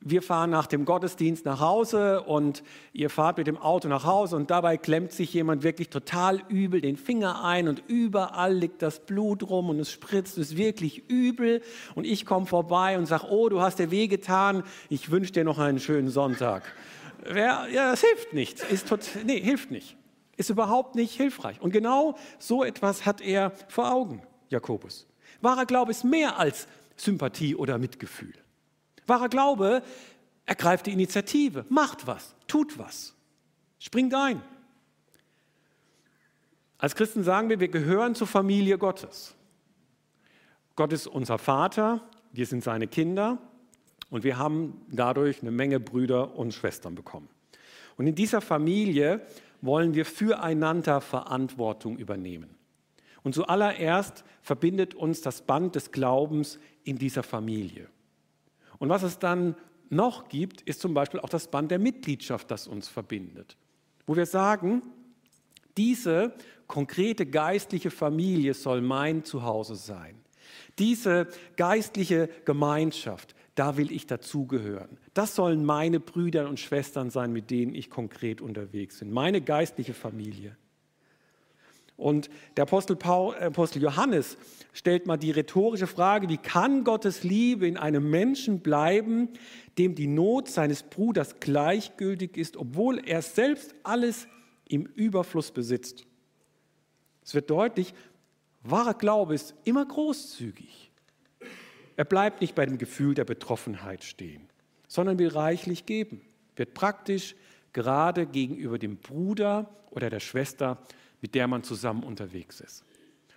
wir 0.00 0.22
fahren 0.22 0.50
nach 0.50 0.66
dem 0.66 0.84
Gottesdienst 0.84 1.44
nach 1.44 1.60
Hause 1.60 2.22
und 2.22 2.62
ihr 2.92 3.10
fahrt 3.10 3.38
mit 3.38 3.48
dem 3.48 3.58
Auto 3.58 3.88
nach 3.88 4.04
Hause 4.04 4.36
und 4.36 4.50
dabei 4.50 4.76
klemmt 4.76 5.10
sich 5.10 5.34
jemand 5.34 5.64
wirklich 5.64 5.90
total 5.90 6.40
übel 6.48 6.80
den 6.80 6.96
Finger 6.96 7.44
ein 7.44 7.66
und 7.66 7.82
überall 7.88 8.54
liegt 8.54 8.80
das 8.82 9.00
Blut 9.00 9.42
rum 9.48 9.70
und 9.70 9.80
es 9.80 9.90
spritzt, 9.90 10.38
es 10.38 10.52
ist 10.52 10.56
wirklich 10.56 11.08
übel 11.10 11.62
und 11.96 12.04
ich 12.04 12.26
komme 12.26 12.46
vorbei 12.46 12.96
und 12.96 13.06
sage, 13.06 13.26
oh, 13.28 13.48
du 13.48 13.60
hast 13.60 13.80
dir 13.80 13.90
wehgetan, 13.90 14.62
ich 14.88 15.10
wünsche 15.10 15.32
dir 15.32 15.44
noch 15.44 15.58
einen 15.58 15.80
schönen 15.80 16.10
Sonntag. 16.10 16.62
Ja, 17.34 17.66
das 17.72 18.02
hilft 18.02 18.32
nicht, 18.32 18.60
ist 18.70 18.88
tot, 18.88 19.00
nee, 19.24 19.40
hilft 19.40 19.72
nicht, 19.72 19.96
ist 20.36 20.50
überhaupt 20.50 20.94
nicht 20.94 21.14
hilfreich. 21.16 21.60
Und 21.60 21.72
genau 21.72 22.16
so 22.38 22.62
etwas 22.62 23.04
hat 23.04 23.20
er 23.20 23.52
vor 23.66 23.92
Augen. 23.92 24.22
Jakobus. 24.48 25.06
Wahrer 25.40 25.66
Glaube 25.66 25.90
ist 25.90 26.04
mehr 26.04 26.38
als 26.38 26.66
Sympathie 26.96 27.54
oder 27.54 27.78
Mitgefühl. 27.78 28.34
Wahrer 29.06 29.28
Glaube 29.28 29.82
ergreift 30.46 30.86
die 30.86 30.92
Initiative, 30.92 31.64
macht 31.68 32.06
was, 32.06 32.34
tut 32.46 32.78
was, 32.78 33.14
springt 33.78 34.14
ein. 34.14 34.42
Als 36.78 36.94
Christen 36.94 37.24
sagen 37.24 37.48
wir, 37.48 37.60
wir 37.60 37.68
gehören 37.68 38.14
zur 38.14 38.26
Familie 38.26 38.78
Gottes. 38.78 39.34
Gott 40.76 40.92
ist 40.92 41.06
unser 41.06 41.38
Vater 41.38 42.08
wir 42.32 42.46
sind 42.46 42.62
seine 42.62 42.86
Kinder 42.86 43.38
und 44.10 44.24
wir 44.24 44.38
haben 44.38 44.80
dadurch 44.90 45.42
eine 45.42 45.50
Menge 45.50 45.80
Brüder 45.80 46.36
und 46.36 46.54
Schwestern 46.54 46.94
bekommen. 46.94 47.28
Und 47.96 48.06
in 48.06 48.14
dieser 48.14 48.40
Familie 48.40 49.22
wollen 49.60 49.94
wir 49.94 50.04
füreinander 50.04 51.00
Verantwortung 51.00 51.98
übernehmen. 51.98 52.54
Und 53.22 53.34
zuallererst 53.34 54.24
verbindet 54.42 54.94
uns 54.94 55.20
das 55.20 55.42
Band 55.42 55.74
des 55.74 55.90
Glaubens 55.90 56.58
in 56.84 56.98
dieser 56.98 57.22
Familie. 57.22 57.88
Und 58.78 58.88
was 58.88 59.02
es 59.02 59.18
dann 59.18 59.56
noch 59.90 60.28
gibt, 60.28 60.62
ist 60.62 60.80
zum 60.80 60.94
Beispiel 60.94 61.20
auch 61.20 61.28
das 61.28 61.48
Band 61.48 61.70
der 61.70 61.78
Mitgliedschaft, 61.78 62.50
das 62.50 62.66
uns 62.66 62.88
verbindet. 62.88 63.56
Wo 64.06 64.16
wir 64.16 64.26
sagen, 64.26 64.82
diese 65.76 66.34
konkrete 66.66 67.26
geistliche 67.26 67.90
Familie 67.90 68.54
soll 68.54 68.80
mein 68.80 69.24
Zuhause 69.24 69.76
sein. 69.76 70.16
Diese 70.78 71.28
geistliche 71.56 72.28
Gemeinschaft, 72.44 73.34
da 73.54 73.76
will 73.76 73.90
ich 73.90 74.06
dazugehören. 74.06 74.98
Das 75.14 75.34
sollen 75.34 75.64
meine 75.64 76.00
Brüder 76.00 76.48
und 76.48 76.60
Schwestern 76.60 77.10
sein, 77.10 77.32
mit 77.32 77.50
denen 77.50 77.74
ich 77.74 77.90
konkret 77.90 78.40
unterwegs 78.40 79.00
bin. 79.00 79.10
Meine 79.10 79.40
geistliche 79.40 79.94
Familie. 79.94 80.56
Und 81.98 82.30
der 82.56 82.62
Apostel, 82.62 82.94
Paul, 82.94 83.34
äh, 83.34 83.46
Apostel 83.46 83.82
Johannes 83.82 84.38
stellt 84.72 85.06
mal 85.06 85.16
die 85.16 85.32
rhetorische 85.32 85.88
Frage, 85.88 86.28
wie 86.28 86.38
kann 86.38 86.84
Gottes 86.84 87.24
Liebe 87.24 87.66
in 87.66 87.76
einem 87.76 88.08
Menschen 88.08 88.60
bleiben, 88.60 89.30
dem 89.78 89.96
die 89.96 90.06
Not 90.06 90.48
seines 90.48 90.84
Bruders 90.84 91.40
gleichgültig 91.40 92.36
ist, 92.36 92.56
obwohl 92.56 93.00
er 93.04 93.20
selbst 93.20 93.74
alles 93.82 94.28
im 94.68 94.86
Überfluss 94.86 95.50
besitzt? 95.50 96.06
Es 97.24 97.34
wird 97.34 97.50
deutlich, 97.50 97.92
wahrer 98.62 98.94
Glaube 98.94 99.34
ist 99.34 99.54
immer 99.64 99.84
großzügig. 99.84 100.92
Er 101.96 102.04
bleibt 102.04 102.40
nicht 102.40 102.54
bei 102.54 102.64
dem 102.64 102.78
Gefühl 102.78 103.14
der 103.14 103.24
Betroffenheit 103.24 104.04
stehen, 104.04 104.48
sondern 104.86 105.18
will 105.18 105.28
reichlich 105.28 105.84
geben, 105.84 106.20
wird 106.54 106.74
praktisch 106.74 107.34
gerade 107.72 108.24
gegenüber 108.24 108.78
dem 108.78 108.98
Bruder 108.98 109.68
oder 109.90 110.10
der 110.10 110.20
Schwester 110.20 110.78
mit 111.20 111.34
der 111.34 111.46
man 111.48 111.62
zusammen 111.62 112.02
unterwegs 112.02 112.60
ist. 112.60 112.84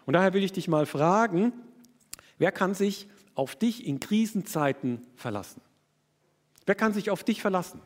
Und 0.05 0.13
daher 0.13 0.33
will 0.33 0.43
ich 0.43 0.51
dich 0.51 0.67
mal 0.67 0.85
fragen, 0.85 1.53
wer 2.37 2.51
kann 2.51 2.73
sich 2.73 3.07
auf 3.35 3.55
dich 3.55 3.85
in 3.85 3.99
Krisenzeiten 3.99 5.01
verlassen? 5.15 5.61
Wer 6.65 6.75
kann 6.75 6.93
sich 6.93 7.09
auf 7.09 7.23
dich 7.23 7.41
verlassen? 7.41 7.81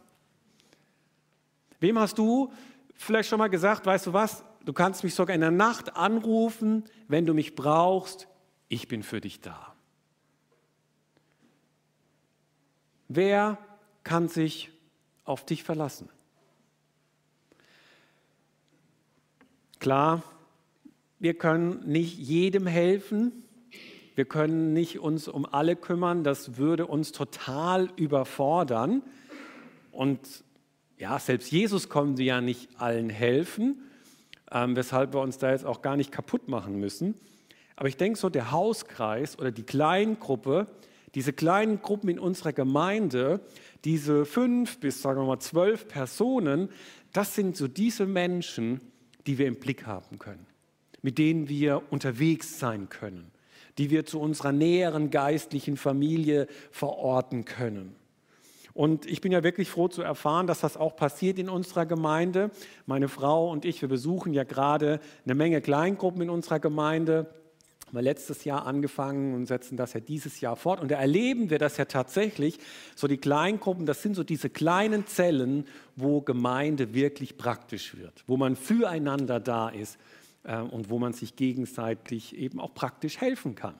Wem 1.79 1.99
hast 1.99 2.17
du 2.17 2.51
vielleicht 2.95 3.29
schon 3.29 3.39
mal 3.39 3.49
gesagt, 3.49 3.85
weißt 3.85 4.07
du 4.07 4.13
was, 4.13 4.43
du 4.63 4.73
kannst 4.73 5.03
mich 5.03 5.13
sogar 5.13 5.35
in 5.35 5.41
der 5.41 5.51
Nacht 5.51 5.95
anrufen, 5.95 6.83
wenn 7.07 7.25
du 7.25 7.33
mich 7.33 7.55
brauchst, 7.55 8.27
ich 8.67 8.87
bin 8.87 9.03
für 9.03 9.21
dich 9.21 9.41
da. 9.41 9.75
Wer 13.07 13.57
kann 14.03 14.27
sich 14.27 14.71
auf 15.23 15.45
dich 15.45 15.63
verlassen? 15.63 16.09
Klar, 19.85 20.23
wir 21.19 21.35
können 21.35 21.83
nicht 21.85 22.17
jedem 22.17 22.65
helfen. 22.65 23.43
Wir 24.15 24.25
können 24.25 24.73
nicht 24.73 24.97
uns 24.97 25.27
um 25.27 25.45
alle 25.45 25.75
kümmern. 25.75 26.23
Das 26.23 26.57
würde 26.57 26.87
uns 26.87 27.11
total 27.11 27.91
überfordern. 27.95 29.03
Und 29.91 30.43
ja, 30.97 31.19
selbst 31.19 31.51
Jesus 31.51 31.87
konnte 31.87 32.23
ja 32.23 32.41
nicht 32.41 32.67
allen 32.81 33.11
helfen, 33.11 33.83
ähm, 34.51 34.75
weshalb 34.75 35.13
wir 35.13 35.21
uns 35.21 35.37
da 35.37 35.51
jetzt 35.51 35.67
auch 35.67 35.83
gar 35.83 35.97
nicht 35.97 36.11
kaputt 36.11 36.47
machen 36.49 36.79
müssen. 36.79 37.13
Aber 37.75 37.87
ich 37.87 37.97
denke 37.97 38.17
so, 38.17 38.29
der 38.29 38.49
Hauskreis 38.49 39.37
oder 39.37 39.51
die 39.51 39.61
Kleingruppe, 39.61 40.65
diese 41.13 41.31
kleinen 41.31 41.83
Gruppen 41.83 42.09
in 42.09 42.17
unserer 42.17 42.53
Gemeinde, 42.53 43.39
diese 43.83 44.25
fünf 44.25 44.79
bis 44.79 45.03
sagen 45.03 45.21
wir 45.21 45.27
mal 45.27 45.39
zwölf 45.39 45.87
Personen, 45.87 46.69
das 47.13 47.35
sind 47.35 47.55
so 47.55 47.67
diese 47.67 48.07
Menschen, 48.07 48.81
die 49.27 49.37
wir 49.37 49.47
im 49.47 49.55
Blick 49.55 49.85
haben 49.85 50.19
können, 50.19 50.45
mit 51.01 51.17
denen 51.17 51.49
wir 51.49 51.81
unterwegs 51.91 52.59
sein 52.59 52.89
können, 52.89 53.31
die 53.77 53.89
wir 53.89 54.05
zu 54.05 54.19
unserer 54.19 54.51
näheren 54.51 55.09
geistlichen 55.09 55.77
Familie 55.77 56.47
verorten 56.71 57.45
können. 57.45 57.95
Und 58.73 59.05
ich 59.05 59.21
bin 59.21 59.31
ja 59.31 59.41
wirklich 59.41 59.69
froh 59.69 59.87
zu 59.87 60.01
erfahren, 60.01 60.47
dass 60.47 60.59
das 60.59 60.75
auch 60.75 60.97
passiert 60.97 61.39
in 61.39 61.47
unserer 61.47 61.85
Gemeinde. 61.85 62.51
Meine 62.85 63.07
Frau 63.07 63.49
und 63.49 63.63
ich, 63.63 63.81
wir 63.81 63.87
besuchen 63.87 64.33
ja 64.33 64.43
gerade 64.43 64.99
eine 65.23 65.33
Menge 65.33 65.61
Kleingruppen 65.61 66.23
in 66.23 66.29
unserer 66.29 66.59
Gemeinde 66.59 67.33
haben 67.95 68.03
wir 68.03 68.09
letztes 68.09 68.43
Jahr 68.43 68.67
angefangen 68.67 69.33
und 69.33 69.45
setzen 69.45 69.77
das 69.77 69.93
ja 69.93 70.01
dieses 70.01 70.41
Jahr 70.41 70.57
fort. 70.57 70.81
Und 70.81 70.91
da 70.91 70.99
erleben 70.99 71.49
wir 71.49 71.59
das 71.59 71.77
ja 71.77 71.85
tatsächlich, 71.85 72.59
so 72.93 73.07
die 73.07 73.15
Kleingruppen, 73.15 73.85
das 73.85 74.01
sind 74.01 74.15
so 74.15 74.23
diese 74.25 74.49
kleinen 74.49 75.07
Zellen, 75.07 75.65
wo 75.95 76.19
Gemeinde 76.19 76.93
wirklich 76.93 77.37
praktisch 77.37 77.95
wird, 77.95 78.25
wo 78.27 78.35
man 78.35 78.57
füreinander 78.57 79.39
da 79.39 79.69
ist 79.69 79.97
äh, 80.43 80.57
und 80.59 80.89
wo 80.89 80.99
man 80.99 81.13
sich 81.13 81.37
gegenseitig 81.37 82.35
eben 82.35 82.59
auch 82.59 82.73
praktisch 82.73 83.21
helfen 83.21 83.55
kann. 83.55 83.75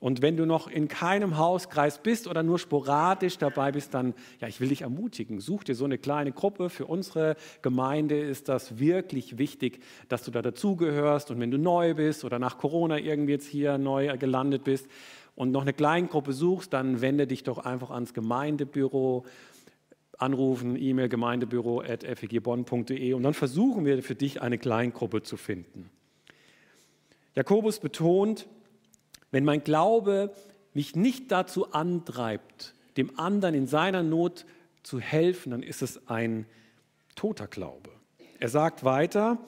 Und 0.00 0.22
wenn 0.22 0.36
du 0.36 0.46
noch 0.46 0.68
in 0.68 0.86
keinem 0.86 1.38
Hauskreis 1.38 1.98
bist 1.98 2.28
oder 2.28 2.44
nur 2.44 2.60
sporadisch 2.60 3.36
dabei 3.36 3.72
bist, 3.72 3.94
dann, 3.94 4.14
ja, 4.40 4.46
ich 4.46 4.60
will 4.60 4.68
dich 4.68 4.82
ermutigen, 4.82 5.40
such 5.40 5.64
dir 5.64 5.74
so 5.74 5.84
eine 5.84 5.98
kleine 5.98 6.30
Gruppe. 6.30 6.70
Für 6.70 6.86
unsere 6.86 7.34
Gemeinde 7.62 8.16
ist 8.16 8.48
das 8.48 8.78
wirklich 8.78 9.38
wichtig, 9.38 9.80
dass 10.08 10.22
du 10.22 10.30
da 10.30 10.40
dazugehörst. 10.40 11.32
Und 11.32 11.40
wenn 11.40 11.50
du 11.50 11.58
neu 11.58 11.94
bist 11.94 12.24
oder 12.24 12.38
nach 12.38 12.58
Corona 12.58 12.98
irgendwie 12.98 13.32
jetzt 13.32 13.48
hier 13.48 13.76
neu 13.76 14.16
gelandet 14.18 14.62
bist 14.62 14.86
und 15.34 15.50
noch 15.50 15.62
eine 15.62 15.72
Kleingruppe 15.72 16.32
suchst, 16.32 16.72
dann 16.72 17.00
wende 17.00 17.26
dich 17.26 17.42
doch 17.42 17.58
einfach 17.58 17.90
ans 17.90 18.14
Gemeindebüro, 18.14 19.24
anrufen, 20.16 20.80
E-Mail 20.80 21.08
gemeindebüro.fegbonn.de 21.08 23.14
und 23.14 23.24
dann 23.24 23.34
versuchen 23.34 23.84
wir 23.84 24.00
für 24.04 24.14
dich 24.14 24.42
eine 24.42 24.58
Kleingruppe 24.58 25.22
zu 25.22 25.36
finden. 25.36 25.90
Jakobus 27.34 27.80
betont, 27.80 28.46
wenn 29.30 29.44
mein 29.44 29.64
Glaube 29.64 30.32
mich 30.74 30.96
nicht 30.96 31.30
dazu 31.30 31.72
antreibt, 31.72 32.74
dem 32.96 33.18
anderen 33.18 33.54
in 33.54 33.66
seiner 33.66 34.02
Not 34.02 34.46
zu 34.82 35.00
helfen, 35.00 35.50
dann 35.50 35.62
ist 35.62 35.82
es 35.82 36.08
ein 36.08 36.46
toter 37.14 37.46
Glaube. 37.46 37.90
Er 38.38 38.48
sagt 38.48 38.84
weiter, 38.84 39.38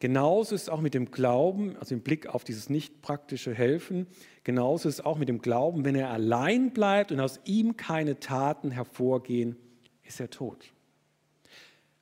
genauso 0.00 0.54
ist 0.54 0.62
es 0.62 0.68
auch 0.68 0.80
mit 0.80 0.94
dem 0.94 1.10
Glauben, 1.10 1.76
also 1.76 1.94
im 1.94 2.00
Blick 2.00 2.26
auf 2.26 2.44
dieses 2.44 2.68
nicht 2.68 3.02
praktische 3.02 3.54
Helfen, 3.54 4.06
genauso 4.44 4.88
ist 4.88 4.98
es 4.98 5.04
auch 5.04 5.18
mit 5.18 5.28
dem 5.28 5.40
Glauben, 5.40 5.84
wenn 5.84 5.94
er 5.94 6.10
allein 6.10 6.72
bleibt 6.72 7.12
und 7.12 7.20
aus 7.20 7.40
ihm 7.44 7.76
keine 7.76 8.18
Taten 8.18 8.70
hervorgehen, 8.70 9.56
ist 10.02 10.20
er 10.20 10.30
tot. 10.30 10.72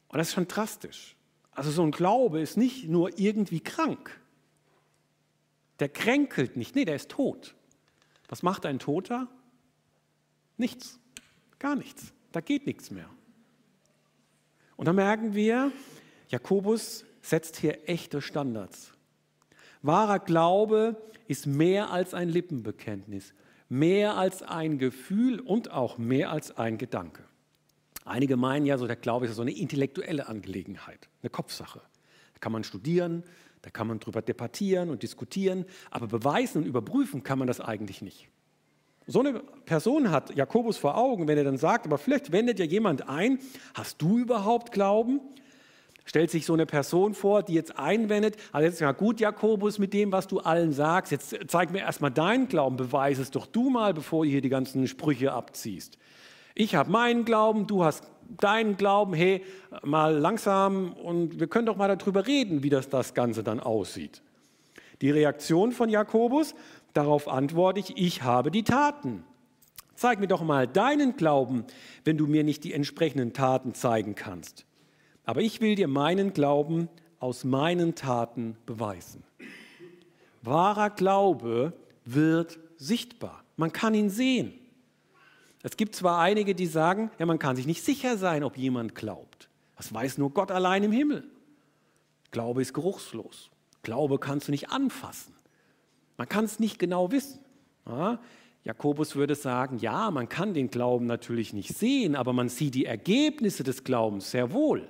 Und 0.08 0.18
das 0.18 0.28
ist 0.28 0.34
schon 0.34 0.48
drastisch. 0.48 1.16
Also 1.52 1.70
so 1.70 1.82
ein 1.82 1.90
Glaube 1.90 2.40
ist 2.40 2.56
nicht 2.56 2.88
nur 2.88 3.18
irgendwie 3.18 3.60
krank, 3.60 4.18
der 5.80 5.88
kränkelt 5.88 6.56
nicht, 6.56 6.76
nee, 6.76 6.84
der 6.84 6.96
ist 6.96 7.10
tot. 7.10 7.54
Was 8.28 8.42
macht 8.42 8.66
ein 8.66 8.78
Toter? 8.78 9.28
Nichts, 10.56 11.00
gar 11.58 11.74
nichts. 11.74 12.12
Da 12.32 12.40
geht 12.40 12.66
nichts 12.66 12.90
mehr. 12.90 13.10
Und 14.76 14.86
da 14.86 14.92
merken 14.92 15.34
wir, 15.34 15.72
Jakobus 16.28 17.04
setzt 17.22 17.56
hier 17.56 17.88
echte 17.88 18.22
Standards. 18.22 18.92
Wahrer 19.82 20.18
Glaube 20.18 21.02
ist 21.26 21.46
mehr 21.46 21.90
als 21.90 22.14
ein 22.14 22.28
Lippenbekenntnis, 22.28 23.34
mehr 23.68 24.16
als 24.16 24.42
ein 24.42 24.78
Gefühl 24.78 25.40
und 25.40 25.70
auch 25.70 25.98
mehr 25.98 26.30
als 26.30 26.56
ein 26.56 26.78
Gedanke. 26.78 27.24
Einige 28.04 28.36
meinen 28.36 28.66
ja, 28.66 28.78
so 28.78 28.86
der 28.86 28.96
Glaube 28.96 29.26
ist 29.26 29.34
so 29.34 29.42
eine 29.42 29.56
intellektuelle 29.56 30.28
Angelegenheit, 30.28 31.08
eine 31.22 31.30
Kopfsache. 31.30 31.80
Da 32.34 32.38
kann 32.40 32.52
man 32.52 32.64
studieren, 32.64 33.22
da 33.62 33.70
kann 33.70 33.86
man 33.86 34.00
drüber 34.00 34.22
debattieren 34.22 34.90
und 34.90 35.02
diskutieren, 35.02 35.64
aber 35.90 36.06
beweisen 36.06 36.62
und 36.62 36.66
überprüfen 36.66 37.22
kann 37.22 37.38
man 37.38 37.46
das 37.46 37.60
eigentlich 37.60 38.02
nicht. 38.02 38.28
So 39.06 39.20
eine 39.20 39.40
Person 39.64 40.10
hat 40.10 40.34
Jakobus 40.36 40.76
vor 40.76 40.96
Augen, 40.96 41.26
wenn 41.26 41.36
er 41.36 41.44
dann 41.44 41.56
sagt, 41.56 41.86
aber 41.86 41.98
vielleicht 41.98 42.32
wendet 42.32 42.58
ja 42.58 42.64
jemand 42.64 43.08
ein, 43.08 43.38
hast 43.74 44.00
du 44.00 44.18
überhaupt 44.18 44.72
Glauben? 44.72 45.20
Stellt 46.04 46.30
sich 46.30 46.46
so 46.46 46.54
eine 46.54 46.66
Person 46.66 47.14
vor, 47.14 47.42
die 47.42 47.54
jetzt 47.54 47.78
einwendet, 47.78 48.36
also 48.52 48.66
jetzt 48.66 48.80
ja 48.80 48.92
gut, 48.92 49.20
Jakobus, 49.20 49.78
mit 49.78 49.92
dem, 49.92 50.12
was 50.12 50.26
du 50.26 50.40
allen 50.40 50.72
sagst, 50.72 51.12
jetzt 51.12 51.36
zeig 51.48 51.70
mir 51.70 51.80
erstmal 51.80 52.10
deinen 52.10 52.48
Glauben, 52.48 52.76
beweise 52.76 53.22
es 53.22 53.30
doch 53.30 53.46
du 53.46 53.68
mal, 53.70 53.94
bevor 53.94 54.24
du 54.24 54.30
hier 54.30 54.40
die 54.40 54.48
ganzen 54.48 54.86
Sprüche 54.86 55.32
abziehst. 55.32 55.98
Ich 56.60 56.74
habe 56.74 56.90
meinen 56.90 57.24
Glauben, 57.24 57.66
du 57.66 57.84
hast 57.84 58.04
deinen 58.36 58.76
Glauben, 58.76 59.14
hey, 59.14 59.42
mal 59.82 60.14
langsam 60.14 60.92
und 60.92 61.40
wir 61.40 61.46
können 61.46 61.64
doch 61.64 61.78
mal 61.78 61.96
darüber 61.96 62.26
reden, 62.26 62.62
wie 62.62 62.68
das, 62.68 62.90
das 62.90 63.14
Ganze 63.14 63.42
dann 63.42 63.60
aussieht. 63.60 64.20
Die 65.00 65.10
Reaktion 65.10 65.72
von 65.72 65.88
Jakobus, 65.88 66.54
darauf 66.92 67.28
antworte 67.28 67.80
ich, 67.80 67.96
ich 67.96 68.24
habe 68.24 68.50
die 68.50 68.62
Taten. 68.62 69.24
Zeig 69.94 70.20
mir 70.20 70.26
doch 70.26 70.42
mal 70.42 70.68
deinen 70.68 71.16
Glauben, 71.16 71.64
wenn 72.04 72.18
du 72.18 72.26
mir 72.26 72.44
nicht 72.44 72.62
die 72.64 72.74
entsprechenden 72.74 73.32
Taten 73.32 73.72
zeigen 73.72 74.14
kannst. 74.14 74.66
Aber 75.24 75.40
ich 75.40 75.62
will 75.62 75.76
dir 75.76 75.88
meinen 75.88 76.34
Glauben 76.34 76.90
aus 77.20 77.42
meinen 77.42 77.94
Taten 77.94 78.58
beweisen. 78.66 79.24
Wahrer 80.42 80.90
Glaube 80.90 81.72
wird 82.04 82.58
sichtbar. 82.76 83.44
Man 83.56 83.72
kann 83.72 83.94
ihn 83.94 84.10
sehen. 84.10 84.59
Es 85.62 85.76
gibt 85.76 85.94
zwar 85.94 86.20
einige, 86.20 86.54
die 86.54 86.66
sagen, 86.66 87.10
ja, 87.18 87.26
man 87.26 87.38
kann 87.38 87.56
sich 87.56 87.66
nicht 87.66 87.84
sicher 87.84 88.16
sein, 88.16 88.44
ob 88.44 88.56
jemand 88.56 88.94
glaubt. 88.94 89.48
Das 89.76 89.92
weiß 89.92 90.18
nur 90.18 90.30
Gott 90.30 90.50
allein 90.50 90.84
im 90.84 90.92
Himmel. 90.92 91.24
Glaube 92.30 92.62
ist 92.62 92.72
geruchslos. 92.72 93.50
Glaube 93.82 94.18
kannst 94.18 94.48
du 94.48 94.52
nicht 94.52 94.70
anfassen. 94.70 95.34
Man 96.16 96.28
kann 96.28 96.44
es 96.44 96.60
nicht 96.60 96.78
genau 96.78 97.12
wissen. 97.12 97.40
Ja? 97.86 98.20
Jakobus 98.64 99.16
würde 99.16 99.34
sagen, 99.34 99.78
ja, 99.78 100.10
man 100.10 100.28
kann 100.28 100.52
den 100.52 100.70
Glauben 100.70 101.06
natürlich 101.06 101.52
nicht 101.52 101.76
sehen, 101.76 102.14
aber 102.14 102.32
man 102.32 102.48
sieht 102.48 102.74
die 102.74 102.84
Ergebnisse 102.84 103.64
des 103.64 103.84
Glaubens 103.84 104.30
sehr 104.30 104.52
wohl. 104.52 104.86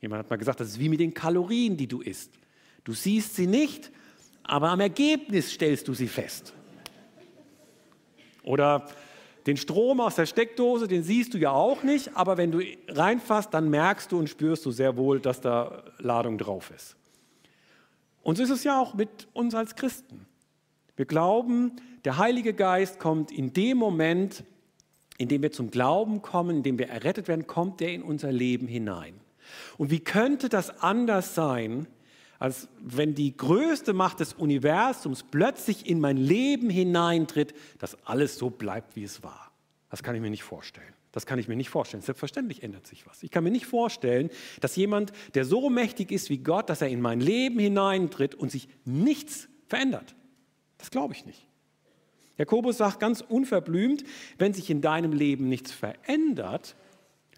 Jemand 0.00 0.20
hat 0.20 0.30
mal 0.30 0.36
gesagt, 0.36 0.60
das 0.60 0.68
ist 0.68 0.78
wie 0.78 0.88
mit 0.88 1.00
den 1.00 1.14
Kalorien, 1.14 1.76
die 1.76 1.86
du 1.86 2.02
isst. 2.02 2.32
Du 2.84 2.92
siehst 2.92 3.36
sie 3.36 3.46
nicht, 3.46 3.90
aber 4.42 4.68
am 4.68 4.80
Ergebnis 4.80 5.52
stellst 5.52 5.88
du 5.88 5.94
sie 5.94 6.08
fest. 6.08 6.52
Oder 8.42 8.86
den 9.46 9.56
Strom 9.56 10.00
aus 10.00 10.14
der 10.14 10.26
Steckdose, 10.26 10.86
den 10.86 11.02
siehst 11.02 11.34
du 11.34 11.38
ja 11.38 11.50
auch 11.50 11.82
nicht, 11.82 12.16
aber 12.16 12.36
wenn 12.36 12.52
du 12.52 12.60
reinfasst, 12.88 13.52
dann 13.52 13.70
merkst 13.70 14.12
du 14.12 14.18
und 14.18 14.28
spürst 14.28 14.64
du 14.64 14.70
sehr 14.70 14.96
wohl, 14.96 15.20
dass 15.20 15.40
da 15.40 15.82
Ladung 15.98 16.38
drauf 16.38 16.70
ist. 16.70 16.96
Und 18.22 18.36
so 18.36 18.42
ist 18.42 18.50
es 18.50 18.64
ja 18.64 18.80
auch 18.80 18.94
mit 18.94 19.28
uns 19.32 19.54
als 19.54 19.74
Christen. 19.74 20.26
Wir 20.94 21.06
glauben, 21.06 21.72
der 22.04 22.18
Heilige 22.18 22.54
Geist 22.54 23.00
kommt 23.00 23.32
in 23.32 23.52
dem 23.52 23.78
Moment, 23.78 24.44
in 25.18 25.28
dem 25.28 25.42
wir 25.42 25.52
zum 25.52 25.70
Glauben 25.70 26.22
kommen, 26.22 26.58
in 26.58 26.62
dem 26.62 26.78
wir 26.78 26.88
errettet 26.88 27.28
werden, 27.28 27.46
kommt 27.46 27.80
er 27.82 27.92
in 27.92 28.02
unser 28.02 28.30
Leben 28.30 28.68
hinein. 28.68 29.14
Und 29.76 29.90
wie 29.90 30.00
könnte 30.00 30.48
das 30.48 30.82
anders 30.82 31.34
sein, 31.34 31.86
als 32.42 32.66
wenn 32.80 33.14
die 33.14 33.36
größte 33.36 33.92
Macht 33.92 34.18
des 34.18 34.34
Universums 34.34 35.22
plötzlich 35.22 35.88
in 35.88 36.00
mein 36.00 36.16
Leben 36.16 36.70
hineintritt, 36.70 37.54
dass 37.78 37.96
alles 38.04 38.36
so 38.36 38.50
bleibt, 38.50 38.96
wie 38.96 39.04
es 39.04 39.22
war. 39.22 39.52
Das 39.90 40.02
kann 40.02 40.16
ich 40.16 40.20
mir 40.20 40.28
nicht 40.28 40.42
vorstellen. 40.42 40.92
Das 41.12 41.24
kann 41.24 41.38
ich 41.38 41.46
mir 41.46 41.54
nicht 41.54 41.70
vorstellen. 41.70 42.02
Selbstverständlich 42.02 42.64
ändert 42.64 42.84
sich 42.88 43.06
was. 43.06 43.22
Ich 43.22 43.30
kann 43.30 43.44
mir 43.44 43.52
nicht 43.52 43.66
vorstellen, 43.66 44.28
dass 44.60 44.74
jemand, 44.74 45.12
der 45.34 45.44
so 45.44 45.70
mächtig 45.70 46.10
ist 46.10 46.30
wie 46.30 46.38
Gott, 46.38 46.68
dass 46.68 46.82
er 46.82 46.88
in 46.88 47.00
mein 47.00 47.20
Leben 47.20 47.60
hineintritt 47.60 48.34
und 48.34 48.50
sich 48.50 48.68
nichts 48.84 49.48
verändert. 49.68 50.16
Das 50.78 50.90
glaube 50.90 51.14
ich 51.14 51.24
nicht. 51.24 51.46
Jakobus 52.38 52.78
sagt 52.78 52.98
ganz 52.98 53.20
unverblümt, 53.20 54.02
wenn 54.38 54.52
sich 54.52 54.68
in 54.68 54.80
deinem 54.80 55.12
Leben 55.12 55.48
nichts 55.48 55.70
verändert, 55.70 56.74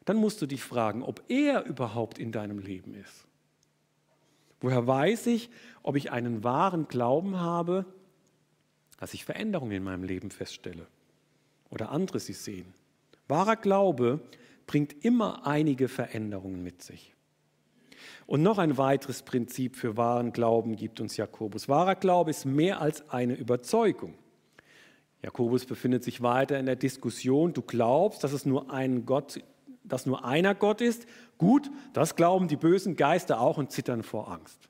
dann 0.07 0.17
musst 0.17 0.41
du 0.41 0.47
dich 0.47 0.63
fragen, 0.63 1.03
ob 1.03 1.23
er 1.29 1.67
überhaupt 1.67 2.19
in 2.19 2.33
deinem 2.33 2.59
Leben 2.59 2.95
ist. 2.95 3.27
Woher 4.61 4.87
weiß 4.87 5.27
ich, 5.27 5.51
ob 5.83 5.97
ich 5.97 6.11
einen 6.11 6.45
wahren 6.45 6.89
Glauben 6.89 7.39
habe, 7.41 7.85
dass 8.99 9.15
ich 9.15 9.25
Veränderungen 9.25 9.73
in 9.73 9.85
meinem 9.85 10.05
Leben 10.05 10.31
feststelle 10.31 10.87
oder 11.71 11.91
andere 11.91 12.21
sie 12.21 12.33
sehen? 12.33 12.73
Wahrer 13.29 13.57
Glaube 13.57 14.21
bringt 14.67 15.05
immer 15.05 15.47
einige 15.47 15.89
Veränderungen 15.89 16.63
mit 16.63 16.83
sich. 16.83 17.15
Und 18.27 18.43
noch 18.43 18.59
ein 18.59 18.79
weiteres 18.79 19.23
Prinzip 19.23 19.77
für 19.77 19.97
wahren 19.97 20.33
Glauben 20.33 20.77
gibt 20.77 21.01
uns 21.01 21.17
Jakobus. 21.17 21.69
Wahrer 21.69 21.95
Glaube 21.95 22.31
ist 22.31 22.45
mehr 22.47 22.81
als 22.81 23.09
eine 23.11 23.35
Überzeugung. 23.35 24.15
Jakobus 25.23 25.65
befindet 25.65 26.05
sich 26.05 26.23
weiter 26.23 26.59
in 26.59 26.67
der 26.67 26.77
Diskussion. 26.77 27.53
Du 27.53 27.63
glaubst, 27.63 28.25
dass 28.25 28.33
es 28.33 28.45
nur 28.45 28.71
einen 28.71 29.07
Gott 29.07 29.41
dass 29.85 30.07
nur 30.07 30.25
einer 30.25 30.55
Gott 30.55 30.81
ist, 30.81 31.07
gut, 31.39 31.71
das 31.93 32.17
glauben 32.17 32.49
die 32.49 32.57
bösen 32.57 32.97
Geister 32.97 33.41
auch 33.41 33.59
und 33.59 33.71
zittern 33.71 34.03
vor 34.03 34.31
Angst. 34.31 34.69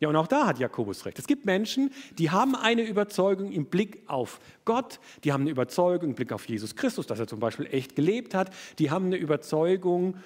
Ja, 0.00 0.08
und 0.08 0.16
auch 0.16 0.26
da 0.26 0.46
hat 0.46 0.58
Jakobus 0.58 1.04
recht. 1.04 1.18
Es 1.18 1.26
gibt 1.26 1.44
Menschen, 1.44 1.90
die 2.18 2.30
haben 2.30 2.56
eine 2.56 2.82
Überzeugung 2.82 3.52
im 3.52 3.66
Blick 3.66 4.02
auf 4.06 4.40
Gott, 4.64 4.98
die 5.24 5.32
haben 5.32 5.42
eine 5.42 5.50
Überzeugung 5.50 6.10
im 6.10 6.14
Blick 6.14 6.32
auf 6.32 6.48
Jesus 6.48 6.74
Christus, 6.74 7.06
dass 7.06 7.18
er 7.18 7.26
zum 7.26 7.38
Beispiel 7.38 7.66
echt 7.66 7.96
gelebt 7.96 8.34
hat, 8.34 8.50
die 8.78 8.90
haben 8.90 9.06
eine 9.06 9.16
Überzeugung 9.16 10.16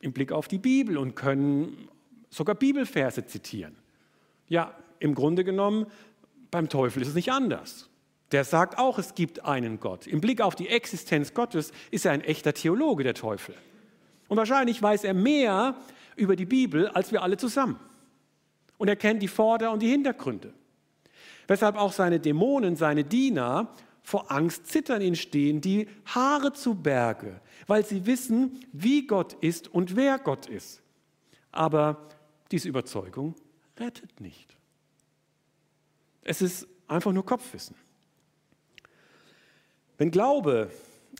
im 0.00 0.14
Blick 0.14 0.32
auf 0.32 0.48
die 0.48 0.58
Bibel 0.58 0.96
und 0.96 1.16
können 1.16 1.88
sogar 2.30 2.54
Bibelverse 2.54 3.26
zitieren. 3.26 3.76
Ja, 4.48 4.74
im 5.00 5.14
Grunde 5.14 5.44
genommen, 5.44 5.86
beim 6.50 6.70
Teufel 6.70 7.02
ist 7.02 7.08
es 7.08 7.14
nicht 7.14 7.30
anders. 7.30 7.89
Der 8.32 8.44
sagt 8.44 8.78
auch, 8.78 8.98
es 8.98 9.14
gibt 9.14 9.44
einen 9.44 9.80
Gott. 9.80 10.06
Im 10.06 10.20
Blick 10.20 10.40
auf 10.40 10.54
die 10.54 10.68
Existenz 10.68 11.34
Gottes 11.34 11.72
ist 11.90 12.06
er 12.06 12.12
ein 12.12 12.20
echter 12.20 12.54
Theologe, 12.54 13.02
der 13.02 13.14
Teufel. 13.14 13.54
Und 14.28 14.36
wahrscheinlich 14.36 14.80
weiß 14.80 15.04
er 15.04 15.14
mehr 15.14 15.76
über 16.16 16.36
die 16.36 16.46
Bibel 16.46 16.88
als 16.88 17.10
wir 17.10 17.22
alle 17.22 17.36
zusammen. 17.36 17.78
Und 18.78 18.88
er 18.88 18.96
kennt 18.96 19.22
die 19.22 19.28
Vorder- 19.28 19.72
und 19.72 19.82
die 19.82 19.90
Hintergründe. 19.90 20.54
Weshalb 21.48 21.76
auch 21.76 21.92
seine 21.92 22.20
Dämonen, 22.20 22.76
seine 22.76 23.04
Diener 23.04 23.74
vor 24.02 24.30
Angst 24.30 24.66
zittern 24.68 25.02
ihn 25.02 25.16
stehen, 25.16 25.60
die 25.60 25.88
Haare 26.06 26.52
zu 26.52 26.74
Berge, 26.74 27.40
weil 27.66 27.84
sie 27.84 28.06
wissen, 28.06 28.60
wie 28.72 29.06
Gott 29.06 29.34
ist 29.40 29.68
und 29.68 29.96
wer 29.96 30.18
Gott 30.18 30.46
ist. 30.46 30.80
Aber 31.50 32.08
diese 32.52 32.68
Überzeugung 32.68 33.34
rettet 33.78 34.20
nicht. 34.20 34.56
Es 36.22 36.40
ist 36.40 36.66
einfach 36.86 37.12
nur 37.12 37.24
Kopfwissen. 37.24 37.74
Wenn 40.00 40.10
Glaube 40.10 40.70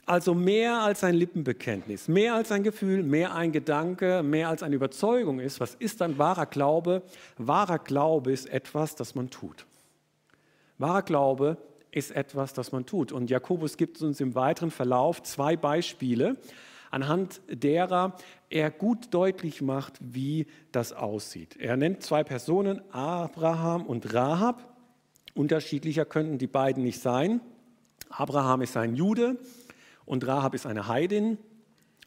also 0.07 0.33
mehr 0.33 0.79
als 0.79 1.03
ein 1.03 1.13
Lippenbekenntnis, 1.13 2.07
mehr 2.07 2.33
als 2.33 2.51
ein 2.51 2.63
Gefühl, 2.63 3.03
mehr 3.03 3.35
ein 3.35 3.51
Gedanke, 3.51 4.23
mehr 4.23 4.49
als 4.49 4.63
eine 4.63 4.75
Überzeugung 4.75 5.39
ist, 5.39 5.59
was 5.59 5.75
ist 5.75 6.01
dann 6.01 6.17
wahrer 6.17 6.47
Glaube? 6.47 7.03
Wahrer 7.37 7.77
Glaube 7.77 8.31
ist 8.31 8.49
etwas, 8.49 8.95
das 8.95 9.13
man 9.13 9.29
tut. 9.29 9.67
Wahrer 10.79 11.03
Glaube 11.03 11.57
ist 11.91 12.09
etwas, 12.09 12.53
das 12.53 12.71
man 12.71 12.87
tut. 12.87 13.11
Und 13.11 13.29
Jakobus 13.29 13.77
gibt 13.77 14.01
uns 14.01 14.19
im 14.19 14.33
weiteren 14.33 14.71
Verlauf 14.71 15.21
zwei 15.21 15.55
Beispiele, 15.55 16.37
anhand 16.89 17.39
derer 17.47 18.15
er 18.49 18.71
gut 18.71 19.13
deutlich 19.13 19.61
macht, 19.61 19.99
wie 19.99 20.47
das 20.71 20.91
aussieht. 20.91 21.55
Er 21.59 21.77
nennt 21.77 22.01
zwei 22.01 22.23
Personen, 22.23 22.81
Abraham 22.91 23.85
und 23.85 24.11
Rahab. 24.11 24.75
Unterschiedlicher 25.35 26.05
könnten 26.05 26.39
die 26.39 26.47
beiden 26.47 26.81
nicht 26.81 26.99
sein. 26.99 27.41
Abraham 28.11 28.61
ist 28.61 28.77
ein 28.77 28.95
Jude 28.95 29.37
und 30.05 30.27
Rahab 30.27 30.53
ist 30.53 30.65
eine 30.65 30.87
Heidin, 30.87 31.37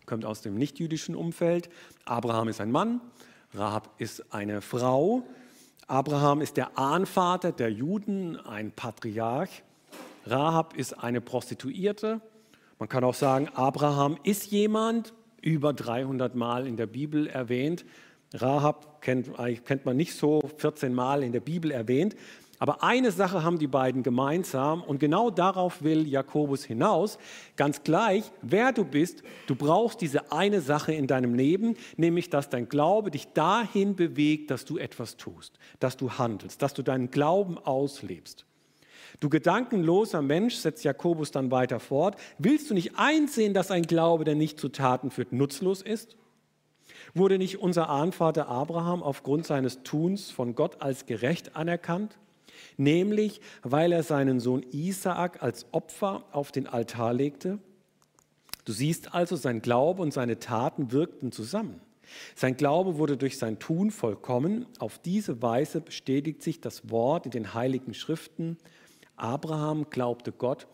kommt 0.06 0.24
aus 0.24 0.42
dem 0.42 0.54
nichtjüdischen 0.54 1.14
Umfeld. 1.16 1.70
Abraham 2.04 2.48
ist 2.48 2.60
ein 2.60 2.70
Mann, 2.70 3.00
Rahab 3.54 3.90
ist 3.98 4.32
eine 4.32 4.60
Frau. 4.60 5.22
Abraham 5.86 6.40
ist 6.40 6.56
der 6.56 6.78
Ahnvater 6.78 7.52
der 7.52 7.70
Juden, 7.70 8.38
ein 8.38 8.72
Patriarch. 8.72 9.62
Rahab 10.26 10.76
ist 10.76 10.92
eine 10.94 11.20
Prostituierte. 11.20 12.20
Man 12.78 12.88
kann 12.88 13.04
auch 13.04 13.14
sagen, 13.14 13.48
Abraham 13.54 14.18
ist 14.22 14.50
jemand, 14.50 15.12
über 15.40 15.74
300 15.74 16.34
Mal 16.34 16.66
in 16.66 16.76
der 16.76 16.86
Bibel 16.86 17.26
erwähnt. 17.26 17.84
Rahab 18.32 19.02
kennt, 19.02 19.30
kennt 19.64 19.84
man 19.84 19.96
nicht 19.96 20.14
so 20.14 20.40
14 20.56 20.94
Mal 20.94 21.22
in 21.22 21.32
der 21.32 21.40
Bibel 21.40 21.70
erwähnt. 21.70 22.16
Aber 22.64 22.82
eine 22.82 23.10
Sache 23.10 23.42
haben 23.42 23.58
die 23.58 23.66
beiden 23.66 24.02
gemeinsam 24.02 24.82
und 24.82 24.98
genau 24.98 25.28
darauf 25.28 25.82
will 25.82 26.08
Jakobus 26.08 26.64
hinaus. 26.64 27.18
Ganz 27.56 27.82
gleich, 27.82 28.32
wer 28.40 28.72
du 28.72 28.86
bist, 28.86 29.22
du 29.46 29.54
brauchst 29.54 30.00
diese 30.00 30.32
eine 30.32 30.62
Sache 30.62 30.94
in 30.94 31.06
deinem 31.06 31.34
Leben, 31.34 31.76
nämlich 31.98 32.30
dass 32.30 32.48
dein 32.48 32.70
Glaube 32.70 33.10
dich 33.10 33.28
dahin 33.34 33.96
bewegt, 33.96 34.50
dass 34.50 34.64
du 34.64 34.78
etwas 34.78 35.18
tust, 35.18 35.58
dass 35.78 35.98
du 35.98 36.12
handelst, 36.12 36.62
dass 36.62 36.72
du 36.72 36.80
deinen 36.80 37.10
Glauben 37.10 37.58
auslebst. 37.58 38.46
Du 39.20 39.28
gedankenloser 39.28 40.22
Mensch, 40.22 40.54
setzt 40.54 40.84
Jakobus 40.84 41.32
dann 41.32 41.50
weiter 41.50 41.80
fort, 41.80 42.16
willst 42.38 42.70
du 42.70 42.74
nicht 42.74 42.92
einsehen, 42.96 43.52
dass 43.52 43.70
ein 43.70 43.82
Glaube, 43.82 44.24
der 44.24 44.36
nicht 44.36 44.58
zu 44.58 44.70
Taten 44.70 45.10
führt, 45.10 45.34
nutzlos 45.34 45.82
ist? 45.82 46.16
Wurde 47.12 47.36
nicht 47.36 47.58
unser 47.58 47.90
Ahnvater 47.90 48.48
Abraham 48.48 49.02
aufgrund 49.02 49.44
seines 49.44 49.82
Tuns 49.82 50.30
von 50.30 50.54
Gott 50.54 50.80
als 50.80 51.04
gerecht 51.04 51.56
anerkannt? 51.56 52.16
Nämlich 52.76 53.40
weil 53.62 53.92
er 53.92 54.02
seinen 54.02 54.40
Sohn 54.40 54.64
Isaak 54.72 55.42
als 55.42 55.66
Opfer 55.72 56.24
auf 56.32 56.52
den 56.52 56.66
Altar 56.66 57.12
legte. 57.12 57.58
Du 58.64 58.72
siehst 58.72 59.14
also, 59.14 59.36
sein 59.36 59.60
Glaube 59.60 60.00
und 60.02 60.12
seine 60.12 60.38
Taten 60.38 60.92
wirkten 60.92 61.32
zusammen. 61.32 61.80
Sein 62.34 62.56
Glaube 62.56 62.98
wurde 62.98 63.16
durch 63.16 63.38
sein 63.38 63.58
Tun 63.58 63.90
vollkommen. 63.90 64.66
Auf 64.78 64.98
diese 64.98 65.42
Weise 65.42 65.80
bestätigt 65.80 66.42
sich 66.42 66.60
das 66.60 66.90
Wort 66.90 67.26
in 67.26 67.32
den 67.32 67.54
heiligen 67.54 67.94
Schriften. 67.94 68.58
Abraham 69.16 69.88
glaubte 69.90 70.32
Gott 70.32 70.66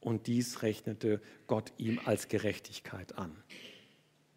und 0.00 0.26
dies 0.26 0.62
rechnete 0.62 1.20
Gott 1.46 1.72
ihm 1.78 2.00
als 2.04 2.28
Gerechtigkeit 2.28 3.18
an. 3.18 3.32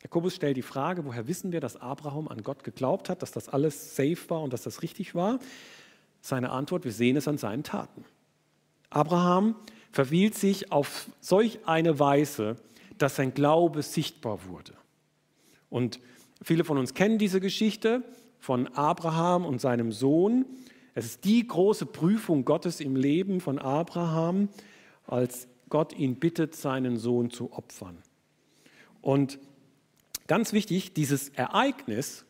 Jakobus 0.01 0.35
stellt 0.35 0.57
die 0.57 0.63
Frage, 0.63 1.05
woher 1.05 1.27
wissen 1.27 1.51
wir, 1.51 1.59
dass 1.59 1.77
Abraham 1.77 2.27
an 2.27 2.41
Gott 2.41 2.63
geglaubt 2.63 3.07
hat, 3.07 3.21
dass 3.21 3.31
das 3.31 3.49
alles 3.49 3.95
safe 3.95 4.17
war 4.29 4.41
und 4.41 4.51
dass 4.51 4.63
das 4.63 4.81
richtig 4.81 5.13
war? 5.13 5.39
Seine 6.21 6.51
Antwort, 6.51 6.85
wir 6.85 6.91
sehen 6.91 7.17
es 7.17 7.27
an 7.27 7.37
seinen 7.37 7.63
Taten. 7.63 8.05
Abraham 8.89 9.55
verwielt 9.91 10.35
sich 10.35 10.71
auf 10.71 11.07
solch 11.19 11.59
eine 11.65 11.99
Weise, 11.99 12.57
dass 12.97 13.15
sein 13.15 13.33
Glaube 13.33 13.81
sichtbar 13.81 14.45
wurde. 14.47 14.73
Und 15.69 15.99
viele 16.41 16.63
von 16.63 16.77
uns 16.77 16.93
kennen 16.93 17.17
diese 17.17 17.39
Geschichte 17.39 18.03
von 18.39 18.67
Abraham 18.67 19.45
und 19.45 19.59
seinem 19.59 19.91
Sohn. 19.91 20.45
Es 20.93 21.05
ist 21.05 21.25
die 21.25 21.45
große 21.47 21.85
Prüfung 21.85 22.45
Gottes 22.45 22.79
im 22.79 22.95
Leben 22.95 23.41
von 23.41 23.59
Abraham. 23.59 24.49
als 25.07 25.47
Gott 25.69 25.93
ihn 25.93 26.17
bittet, 26.17 26.53
seinen 26.55 26.97
Sohn 26.97 27.31
zu 27.31 27.53
opfern. 27.53 27.97
Und 29.01 29.39
ganz 30.27 30.53
wichtig, 30.53 30.93
dieses 30.93 31.29
Ereignis 31.29 32.25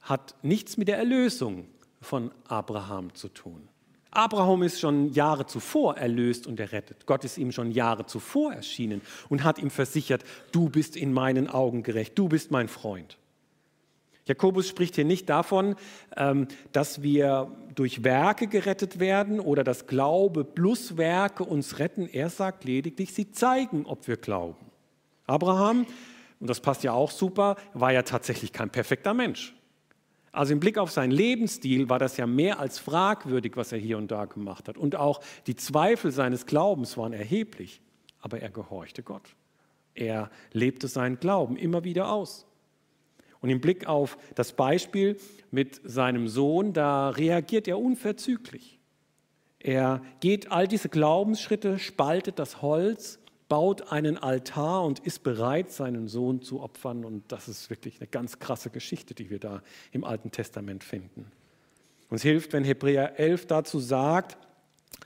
hat 0.00 0.36
nichts 0.42 0.76
mit 0.76 0.88
der 0.88 0.96
Erlösung 0.96 1.66
von 2.06 2.30
Abraham 2.46 3.14
zu 3.14 3.28
tun. 3.28 3.68
Abraham 4.12 4.62
ist 4.62 4.80
schon 4.80 5.12
Jahre 5.12 5.46
zuvor 5.46 5.98
erlöst 5.98 6.46
und 6.46 6.58
errettet. 6.58 7.04
Gott 7.04 7.24
ist 7.24 7.36
ihm 7.36 7.52
schon 7.52 7.70
Jahre 7.70 8.06
zuvor 8.06 8.54
erschienen 8.54 9.02
und 9.28 9.44
hat 9.44 9.58
ihm 9.58 9.70
versichert, 9.70 10.24
du 10.52 10.70
bist 10.70 10.96
in 10.96 11.12
meinen 11.12 11.48
Augen 11.48 11.82
gerecht, 11.82 12.18
du 12.18 12.28
bist 12.28 12.50
mein 12.50 12.68
Freund. 12.68 13.18
Jakobus 14.24 14.68
spricht 14.68 14.94
hier 14.94 15.04
nicht 15.04 15.28
davon, 15.28 15.76
ähm, 16.16 16.48
dass 16.72 17.02
wir 17.02 17.52
durch 17.74 18.04
Werke 18.04 18.46
gerettet 18.46 18.98
werden 18.98 19.38
oder 19.38 19.64
dass 19.64 19.86
Glaube 19.86 20.44
plus 20.44 20.96
Werke 20.96 21.44
uns 21.44 21.78
retten. 21.78 22.08
Er 22.08 22.30
sagt 22.30 22.64
lediglich, 22.64 23.12
sie 23.12 23.32
zeigen, 23.32 23.84
ob 23.84 24.08
wir 24.08 24.16
glauben. 24.16 24.66
Abraham, 25.26 25.86
und 26.40 26.48
das 26.48 26.60
passt 26.60 26.84
ja 26.84 26.92
auch 26.92 27.10
super, 27.10 27.56
war 27.74 27.92
ja 27.92 28.02
tatsächlich 28.02 28.52
kein 28.52 28.70
perfekter 28.70 29.12
Mensch. 29.12 29.55
Also 30.36 30.52
im 30.52 30.60
Blick 30.60 30.76
auf 30.76 30.90
seinen 30.90 31.12
Lebensstil 31.12 31.88
war 31.88 31.98
das 31.98 32.18
ja 32.18 32.26
mehr 32.26 32.60
als 32.60 32.78
fragwürdig, 32.78 33.56
was 33.56 33.72
er 33.72 33.78
hier 33.78 33.96
und 33.96 34.10
da 34.10 34.26
gemacht 34.26 34.68
hat. 34.68 34.76
Und 34.76 34.94
auch 34.94 35.20
die 35.46 35.56
Zweifel 35.56 36.10
seines 36.10 36.44
Glaubens 36.44 36.98
waren 36.98 37.14
erheblich. 37.14 37.80
Aber 38.20 38.40
er 38.40 38.50
gehorchte 38.50 39.02
Gott. 39.02 39.34
Er 39.94 40.30
lebte 40.52 40.88
seinen 40.88 41.18
Glauben 41.18 41.56
immer 41.56 41.84
wieder 41.84 42.12
aus. 42.12 42.46
Und 43.40 43.48
im 43.48 43.62
Blick 43.62 43.86
auf 43.86 44.18
das 44.34 44.52
Beispiel 44.52 45.18
mit 45.50 45.80
seinem 45.84 46.28
Sohn, 46.28 46.74
da 46.74 47.08
reagiert 47.08 47.66
er 47.66 47.78
unverzüglich. 47.78 48.78
Er 49.58 50.02
geht 50.20 50.52
all 50.52 50.68
diese 50.68 50.90
Glaubensschritte, 50.90 51.78
spaltet 51.78 52.38
das 52.38 52.60
Holz, 52.60 53.20
baut 53.48 53.92
einen 53.92 54.18
Altar 54.18 54.84
und 54.84 54.98
ist 55.00 55.22
bereit, 55.22 55.70
seinen 55.70 56.08
Sohn 56.08 56.42
zu 56.42 56.60
opfern. 56.60 57.04
Und 57.04 57.30
das 57.30 57.48
ist 57.48 57.70
wirklich 57.70 58.00
eine 58.00 58.08
ganz 58.08 58.38
krasse 58.38 58.70
Geschichte, 58.70 59.14
die 59.14 59.30
wir 59.30 59.38
da 59.38 59.62
im 59.92 60.04
Alten 60.04 60.30
Testament 60.30 60.84
finden. 60.84 61.30
Uns 62.08 62.22
hilft, 62.22 62.52
wenn 62.52 62.64
Hebräer 62.64 63.18
11 63.18 63.46
dazu 63.46 63.78
sagt, 63.78 64.38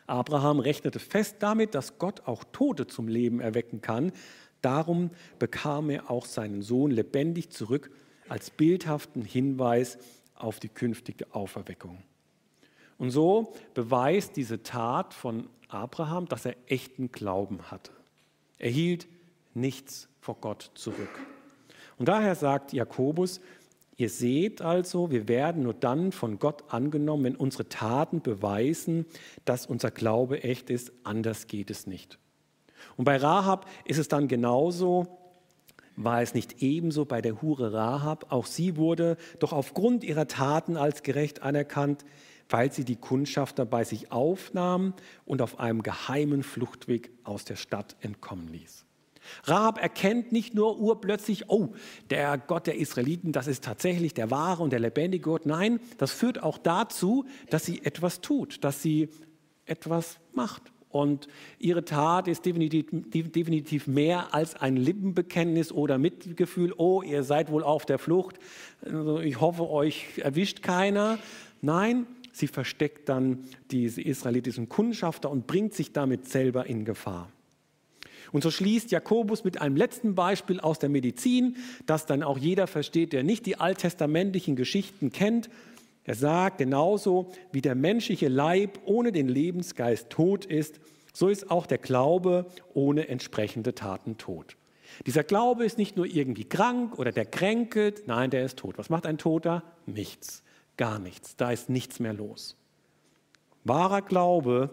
Abraham 0.06 0.60
rechnete 0.60 0.98
fest 0.98 1.36
damit, 1.40 1.74
dass 1.74 1.98
Gott 1.98 2.26
auch 2.26 2.44
Tote 2.52 2.86
zum 2.86 3.08
Leben 3.08 3.40
erwecken 3.40 3.80
kann. 3.80 4.12
Darum 4.62 5.10
bekam 5.38 5.90
er 5.90 6.10
auch 6.10 6.26
seinen 6.26 6.62
Sohn 6.62 6.90
lebendig 6.90 7.50
zurück 7.50 7.90
als 8.28 8.50
bildhaften 8.50 9.24
Hinweis 9.24 9.98
auf 10.34 10.60
die 10.60 10.68
künftige 10.68 11.34
Auferweckung. 11.34 12.02
Und 12.98 13.10
so 13.10 13.54
beweist 13.74 14.36
diese 14.36 14.62
Tat 14.62 15.14
von 15.14 15.48
Abraham, 15.68 16.26
dass 16.26 16.44
er 16.44 16.56
echten 16.66 17.10
Glauben 17.12 17.70
hatte. 17.70 17.92
Er 18.60 18.70
hielt 18.70 19.08
nichts 19.54 20.08
vor 20.20 20.36
Gott 20.40 20.70
zurück. 20.74 21.18
Und 21.98 22.08
daher 22.08 22.34
sagt 22.34 22.72
Jakobus, 22.72 23.40
ihr 23.96 24.10
seht 24.10 24.62
also, 24.62 25.10
wir 25.10 25.28
werden 25.28 25.62
nur 25.62 25.74
dann 25.74 26.12
von 26.12 26.38
Gott 26.38 26.64
angenommen, 26.72 27.24
wenn 27.24 27.36
unsere 27.36 27.68
Taten 27.68 28.20
beweisen, 28.20 29.06
dass 29.44 29.66
unser 29.66 29.90
Glaube 29.90 30.42
echt 30.42 30.70
ist, 30.70 30.92
anders 31.04 31.46
geht 31.46 31.70
es 31.70 31.86
nicht. 31.86 32.18
Und 32.96 33.06
bei 33.06 33.16
Rahab 33.16 33.66
ist 33.84 33.98
es 33.98 34.08
dann 34.08 34.28
genauso, 34.28 35.06
war 35.96 36.22
es 36.22 36.34
nicht 36.34 36.62
ebenso 36.62 37.04
bei 37.04 37.20
der 37.20 37.42
Hure 37.42 37.72
Rahab? 37.72 38.26
Auch 38.30 38.46
sie 38.46 38.76
wurde 38.76 39.16
doch 39.38 39.52
aufgrund 39.52 40.04
ihrer 40.04 40.28
Taten 40.28 40.76
als 40.76 41.02
gerecht 41.02 41.42
anerkannt, 41.42 42.04
weil 42.50 42.72
sie 42.72 42.84
die 42.84 42.96
Kundschafter 42.96 43.64
bei 43.64 43.84
sich 43.84 44.12
aufnahm 44.12 44.94
und 45.24 45.40
auf 45.40 45.58
einem 45.58 45.82
geheimen 45.82 46.42
Fluchtweg 46.42 47.10
aus 47.24 47.44
der 47.44 47.56
Stadt 47.56 47.96
entkommen 48.00 48.48
ließ. 48.48 48.84
Rahab 49.44 49.80
erkennt 49.80 50.32
nicht 50.32 50.54
nur 50.54 50.78
urplötzlich, 50.78 51.48
oh, 51.48 51.70
der 52.10 52.38
Gott 52.38 52.66
der 52.66 52.76
Israeliten, 52.76 53.32
das 53.32 53.46
ist 53.46 53.64
tatsächlich 53.64 54.14
der 54.14 54.30
wahre 54.30 54.62
und 54.62 54.70
der 54.70 54.80
lebendige 54.80 55.22
Gott. 55.22 55.46
Nein, 55.46 55.80
das 55.98 56.12
führt 56.12 56.42
auch 56.42 56.58
dazu, 56.58 57.24
dass 57.48 57.64
sie 57.64 57.84
etwas 57.84 58.20
tut, 58.20 58.64
dass 58.64 58.82
sie 58.82 59.08
etwas 59.66 60.18
macht. 60.32 60.62
Und 60.88 61.28
ihre 61.60 61.84
Tat 61.84 62.26
ist 62.26 62.44
definitiv, 62.44 62.86
definitiv, 63.30 63.86
mehr 63.86 64.34
als 64.34 64.56
ein 64.56 64.76
Lippenbekenntnis 64.76 65.70
oder 65.70 65.98
Mitgefühl, 65.98 66.74
oh, 66.76 67.02
ihr 67.02 67.22
seid 67.22 67.52
wohl 67.52 67.62
auf 67.62 67.86
der 67.86 68.00
Flucht, 68.00 68.40
also 68.84 69.20
ich 69.20 69.40
hoffe, 69.40 69.70
euch 69.70 70.18
erwischt 70.18 70.62
keiner. 70.62 71.18
Nein, 71.62 72.06
sie 72.40 72.48
versteckt 72.48 73.08
dann 73.08 73.44
diese 73.70 74.02
israelitischen 74.02 74.68
Kundschafter 74.68 75.30
und 75.30 75.46
bringt 75.46 75.74
sich 75.74 75.92
damit 75.92 76.28
selber 76.28 76.66
in 76.66 76.84
Gefahr. 76.84 77.30
Und 78.32 78.42
so 78.42 78.50
schließt 78.50 78.90
Jakobus 78.90 79.44
mit 79.44 79.60
einem 79.60 79.76
letzten 79.76 80.14
Beispiel 80.14 80.60
aus 80.60 80.78
der 80.78 80.88
Medizin, 80.88 81.56
das 81.86 82.06
dann 82.06 82.22
auch 82.22 82.38
jeder 82.38 82.66
versteht, 82.66 83.12
der 83.12 83.22
nicht 83.22 83.46
die 83.46 83.56
alttestamentlichen 83.56 84.56
Geschichten 84.56 85.12
kennt, 85.12 85.50
er 86.04 86.14
sagt, 86.14 86.58
genauso 86.58 87.30
wie 87.52 87.60
der 87.60 87.74
menschliche 87.74 88.28
Leib 88.28 88.80
ohne 88.84 89.12
den 89.12 89.28
Lebensgeist 89.28 90.10
tot 90.10 90.44
ist, 90.44 90.80
so 91.12 91.28
ist 91.28 91.50
auch 91.50 91.66
der 91.66 91.78
Glaube 91.78 92.46
ohne 92.72 93.08
entsprechende 93.08 93.74
Taten 93.74 94.16
tot. 94.16 94.56
Dieser 95.06 95.24
Glaube 95.24 95.64
ist 95.64 95.78
nicht 95.78 95.96
nur 95.96 96.06
irgendwie 96.06 96.44
krank 96.44 96.98
oder 96.98 97.12
der 97.12 97.26
kränkelt, 97.26 98.06
nein, 98.06 98.30
der 98.30 98.44
ist 98.44 98.58
tot. 98.58 98.78
Was 98.78 98.90
macht 98.90 99.06
ein 99.06 99.18
Toter? 99.18 99.62
Nichts, 99.86 100.42
gar 100.80 100.98
nichts. 100.98 101.36
Da 101.36 101.52
ist 101.52 101.68
nichts 101.68 102.00
mehr 102.00 102.14
los. 102.14 102.56
Wahrer 103.64 104.00
Glaube 104.00 104.70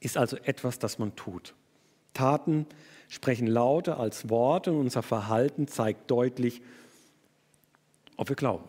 ist 0.00 0.16
also 0.16 0.38
etwas, 0.38 0.78
das 0.78 0.98
man 0.98 1.14
tut. 1.16 1.54
Taten 2.14 2.64
sprechen 3.08 3.46
lauter 3.46 4.00
als 4.00 4.30
Worte 4.30 4.72
und 4.72 4.80
unser 4.80 5.02
Verhalten 5.02 5.68
zeigt 5.68 6.10
deutlich, 6.10 6.62
ob 8.16 8.30
wir 8.30 8.36
glauben. 8.36 8.64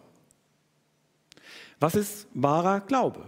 Was 1.79 1.95
ist 1.95 2.27
wahrer 2.33 2.81
Glaube? 2.81 3.23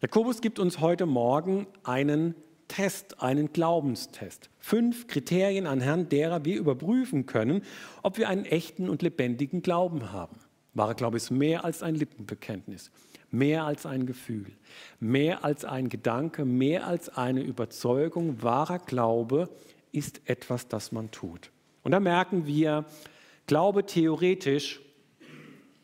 Jakobus 0.00 0.40
gibt 0.40 0.60
uns 0.60 0.78
heute 0.78 1.06
Morgen 1.06 1.66
einen 1.82 2.36
Test, 2.68 3.22
einen 3.22 3.52
Glaubenstest. 3.52 4.50
Fünf 4.60 5.08
Kriterien 5.08 5.66
anhand 5.66 6.12
derer 6.12 6.44
wir 6.44 6.58
überprüfen 6.58 7.26
können, 7.26 7.64
ob 8.04 8.18
wir 8.18 8.28
einen 8.28 8.44
echten 8.44 8.88
und 8.88 9.02
lebendigen 9.02 9.62
Glauben 9.62 10.12
haben. 10.12 10.43
Wahrer 10.74 10.94
Glaube 10.94 11.16
ist 11.16 11.30
mehr 11.30 11.64
als 11.64 11.82
ein 11.82 11.94
Lippenbekenntnis, 11.94 12.90
mehr 13.30 13.64
als 13.64 13.86
ein 13.86 14.06
Gefühl, 14.06 14.52
mehr 15.00 15.44
als 15.44 15.64
ein 15.64 15.88
Gedanke, 15.88 16.44
mehr 16.44 16.86
als 16.86 17.08
eine 17.08 17.42
Überzeugung. 17.42 18.42
Wahrer 18.42 18.78
Glaube 18.78 19.48
ist 19.92 20.20
etwas, 20.24 20.68
das 20.68 20.92
man 20.92 21.10
tut. 21.10 21.50
Und 21.82 21.92
da 21.92 22.00
merken 22.00 22.46
wir, 22.46 22.84
Glaube 23.46 23.84
theoretisch, 23.84 24.80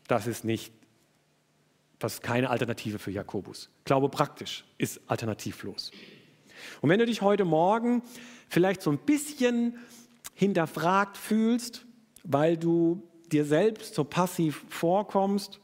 das 0.07 0.27
ist 0.27 0.43
nicht 0.43 0.73
das 2.01 2.15
ist 2.15 2.23
keine 2.23 2.49
Alternative 2.49 2.97
für 2.97 3.11
Jakobus. 3.11 3.69
Glaube 3.85 4.09
praktisch 4.09 4.65
ist 4.79 4.99
alternativlos. 5.05 5.91
Und 6.81 6.89
wenn 6.89 6.97
du 6.97 7.05
dich 7.05 7.21
heute 7.21 7.45
Morgen 7.45 8.01
vielleicht 8.49 8.81
so 8.81 8.89
ein 8.91 8.97
bisschen 8.97 9.77
hinterfragt 10.33 11.15
fühlst, 11.15 11.85
weil 12.23 12.57
du 12.57 13.07
dir 13.31 13.45
selbst 13.45 13.95
so 13.95 14.03
passiv 14.03 14.65
vorkommst, 14.69 15.59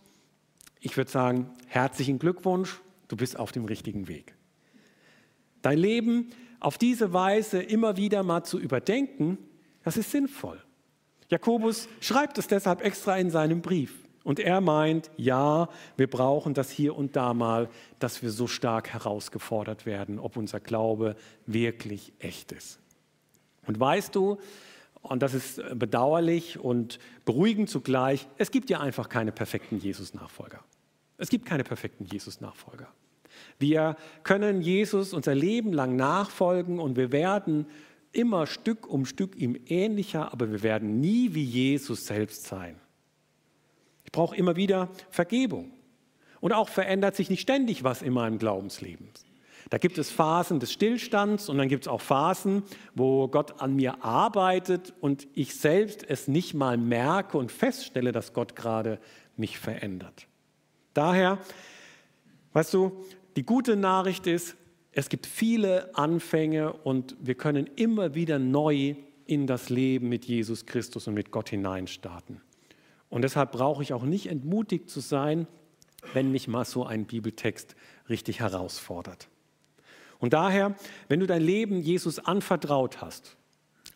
ich 0.80 0.96
würde 0.96 1.12
sagen, 1.12 1.50
herzlichen 1.68 2.20
Glückwunsch, 2.20 2.80
du 3.08 3.18
bist 3.18 3.38
auf 3.38 3.52
dem 3.52 3.66
richtigen 3.66 4.08
Weg. 4.08 4.36
Dein 5.62 5.80
Leben 5.80 6.30
auf 6.60 6.78
diese 6.78 7.14
Weise 7.14 7.62
immer 7.62 7.98
wieder 7.98 8.24
mal 8.24 8.44
zu 8.44 8.60
überdenken, 8.60 9.38
das 9.84 9.98
ist 9.98 10.12
sinnvoll. 10.12 10.62
Jakobus 11.30 11.88
schreibt 12.00 12.38
es 12.38 12.48
deshalb 12.48 12.82
extra 12.82 13.18
in 13.18 13.30
seinem 13.30 13.62
Brief. 13.62 13.94
Und 14.24 14.40
er 14.42 14.60
meint, 14.60 15.10
ja, 15.16 15.70
wir 15.96 16.10
brauchen 16.10 16.54
das 16.54 16.70
hier 16.70 16.98
und 16.98 17.16
da 17.16 17.34
mal, 17.34 17.70
dass 18.00 18.22
wir 18.22 18.30
so 18.30 18.46
stark 18.46 18.90
herausgefordert 18.90 19.86
werden, 19.86 20.20
ob 20.20 20.36
unser 20.36 20.60
Glaube 20.60 21.16
wirklich 21.46 22.12
echt 22.20 22.52
ist. 22.52 22.80
Und 23.66 23.80
weißt 23.80 24.14
du, 24.14 24.38
und 25.10 25.22
das 25.22 25.34
ist 25.34 25.62
bedauerlich 25.76 26.60
und 26.60 27.00
beruhigend 27.26 27.70
zugleich, 27.70 28.28
es 28.38 28.52
gibt 28.52 28.70
ja 28.70 28.80
einfach 28.80 29.10
keine 29.10 29.32
perfekten 29.32 29.80
Jesus-Nachfolger. 29.80 30.64
Es 31.18 31.30
gibt 31.30 31.46
keine 31.46 31.64
perfekten 31.64 32.06
Jesus-Nachfolger. 32.06 32.88
Wir 33.60 33.96
können 34.24 34.62
Jesus 34.62 35.14
unser 35.14 35.36
Leben 35.36 35.74
lang 35.74 35.96
nachfolgen 35.96 36.80
und 36.80 36.96
wir 36.96 37.12
werden 37.12 37.66
immer 38.12 38.48
Stück 38.48 38.88
um 38.88 39.06
Stück 39.06 39.36
ihm 39.36 39.58
ähnlicher, 39.68 40.32
aber 40.32 40.52
wir 40.52 40.64
werden 40.64 41.00
nie 41.00 41.34
wie 41.34 41.44
Jesus 41.44 42.06
selbst 42.06 42.46
sein. 42.46 42.80
Ich 44.06 44.12
brauche 44.12 44.36
immer 44.36 44.56
wieder 44.56 44.90
Vergebung. 45.10 45.72
Und 46.40 46.54
auch 46.54 46.70
verändert 46.70 47.16
sich 47.16 47.30
nicht 47.30 47.42
ständig 47.42 47.84
was 47.84 48.02
in 48.02 48.14
meinem 48.14 48.38
Glaubensleben. 48.38 49.10
Da 49.70 49.78
gibt 49.78 49.98
es 49.98 50.10
Phasen 50.10 50.60
des 50.60 50.72
Stillstands 50.72 51.50
und 51.50 51.58
dann 51.58 51.68
gibt 51.68 51.84
es 51.84 51.88
auch 51.88 52.02
Phasen, 52.02 52.64
wo 52.96 53.28
Gott 53.28 53.62
an 53.62 53.76
mir 53.76 54.04
arbeitet 54.04 54.94
und 55.02 55.28
ich 55.34 55.56
selbst 55.56 56.10
es 56.10 56.28
nicht 56.28 56.54
mal 56.54 56.78
merke 56.78 57.38
und 57.38 57.52
feststelle, 57.52 58.12
dass 58.12 58.34
Gott 58.34 58.56
gerade 58.56 59.00
mich 59.36 59.60
verändert. 59.60 60.28
Daher, 60.94 61.38
weißt 62.54 62.74
du, 62.74 63.04
die 63.36 63.44
gute 63.44 63.76
Nachricht 63.76 64.26
ist, 64.26 64.56
es 64.94 65.10
gibt 65.10 65.28
viele 65.28 65.96
Anfänge 65.96 66.74
und 66.74 67.16
wir 67.20 67.36
können 67.36 67.70
immer 67.76 68.16
wieder 68.16 68.40
neu 68.40 68.96
in 69.26 69.46
das 69.46 69.70
Leben 69.70 70.10
mit 70.10 70.26
Jesus 70.26 70.66
Christus 70.66 71.08
und 71.08 71.14
mit 71.14 71.30
Gott 71.30 71.50
hineinstarten. 71.50 72.42
Und 73.10 73.22
deshalb 73.22 73.52
brauche 73.52 73.84
ich 73.84 73.94
auch 73.94 74.04
nicht 74.04 74.28
entmutigt 74.28 74.90
zu 74.90 75.02
sein, 75.02 75.46
wenn 76.14 76.32
mich 76.32 76.48
mal 76.48 76.66
so 76.66 76.86
ein 76.86 77.06
Bibeltext 77.06 77.76
richtig 78.10 78.40
herausfordert. 78.40 79.28
Und 80.20 80.34
daher, 80.34 80.76
wenn 81.08 81.20
du 81.20 81.28
dein 81.28 81.42
Leben 81.42 81.82
Jesus 81.82 82.20
anvertraut 82.20 83.02
hast, 83.02 83.36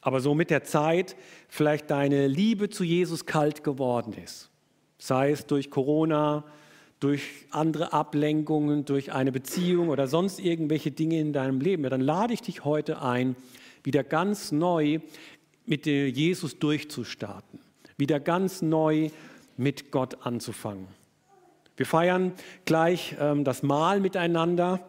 aber 0.02 0.20
so 0.20 0.34
mit 0.34 0.50
der 0.50 0.64
Zeit 0.64 1.16
vielleicht 1.48 1.90
deine 1.92 2.28
Liebe 2.28 2.70
zu 2.70 2.84
Jesus 2.84 3.26
kalt 3.26 3.64
geworden 3.64 4.14
ist, 4.14 4.50
sei 4.98 5.32
es 5.32 5.46
durch 5.46 5.70
Corona, 5.70 6.44
durch 7.00 7.24
andere 7.50 7.94
Ablenkungen, 7.94 8.86
durch 8.86 9.12
eine 9.12 9.32
Beziehung 9.32 9.90
oder 9.90 10.08
sonst 10.08 10.40
irgendwelche 10.40 10.92
Dinge 10.92 11.20
in 11.20 11.34
deinem 11.34 11.60
Leben, 11.60 11.84
ja, 11.84 11.90
dann 11.90 12.02
lade 12.02 12.34
ich 12.34 12.42
dich 12.42 12.64
heute 12.64 13.02
ein, 13.02 13.36
wieder 13.84 14.04
ganz 14.04 14.52
neu 14.52 15.00
mit 15.66 15.86
Jesus 15.86 16.60
durchzustarten, 16.60 17.60
wieder 17.98 18.20
ganz 18.20 18.62
neu 18.62 19.10
mit 19.58 19.92
Gott 19.92 20.26
anzufangen. 20.26 20.88
Wir 21.78 21.86
feiern 21.86 22.34
gleich 22.66 23.16
ähm, 23.20 23.44
das 23.44 23.64
Mahl 23.64 24.00
miteinander. 24.00 24.88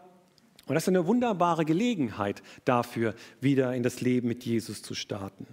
Und 0.67 0.75
das 0.75 0.85
ist 0.85 0.89
eine 0.89 1.07
wunderbare 1.07 1.65
Gelegenheit 1.65 2.43
dafür, 2.65 3.15
wieder 3.41 3.75
in 3.75 3.83
das 3.83 4.01
Leben 4.01 4.29
mit 4.29 4.45
Jesus 4.45 4.83
zu 4.83 4.95
starten. 4.95 5.47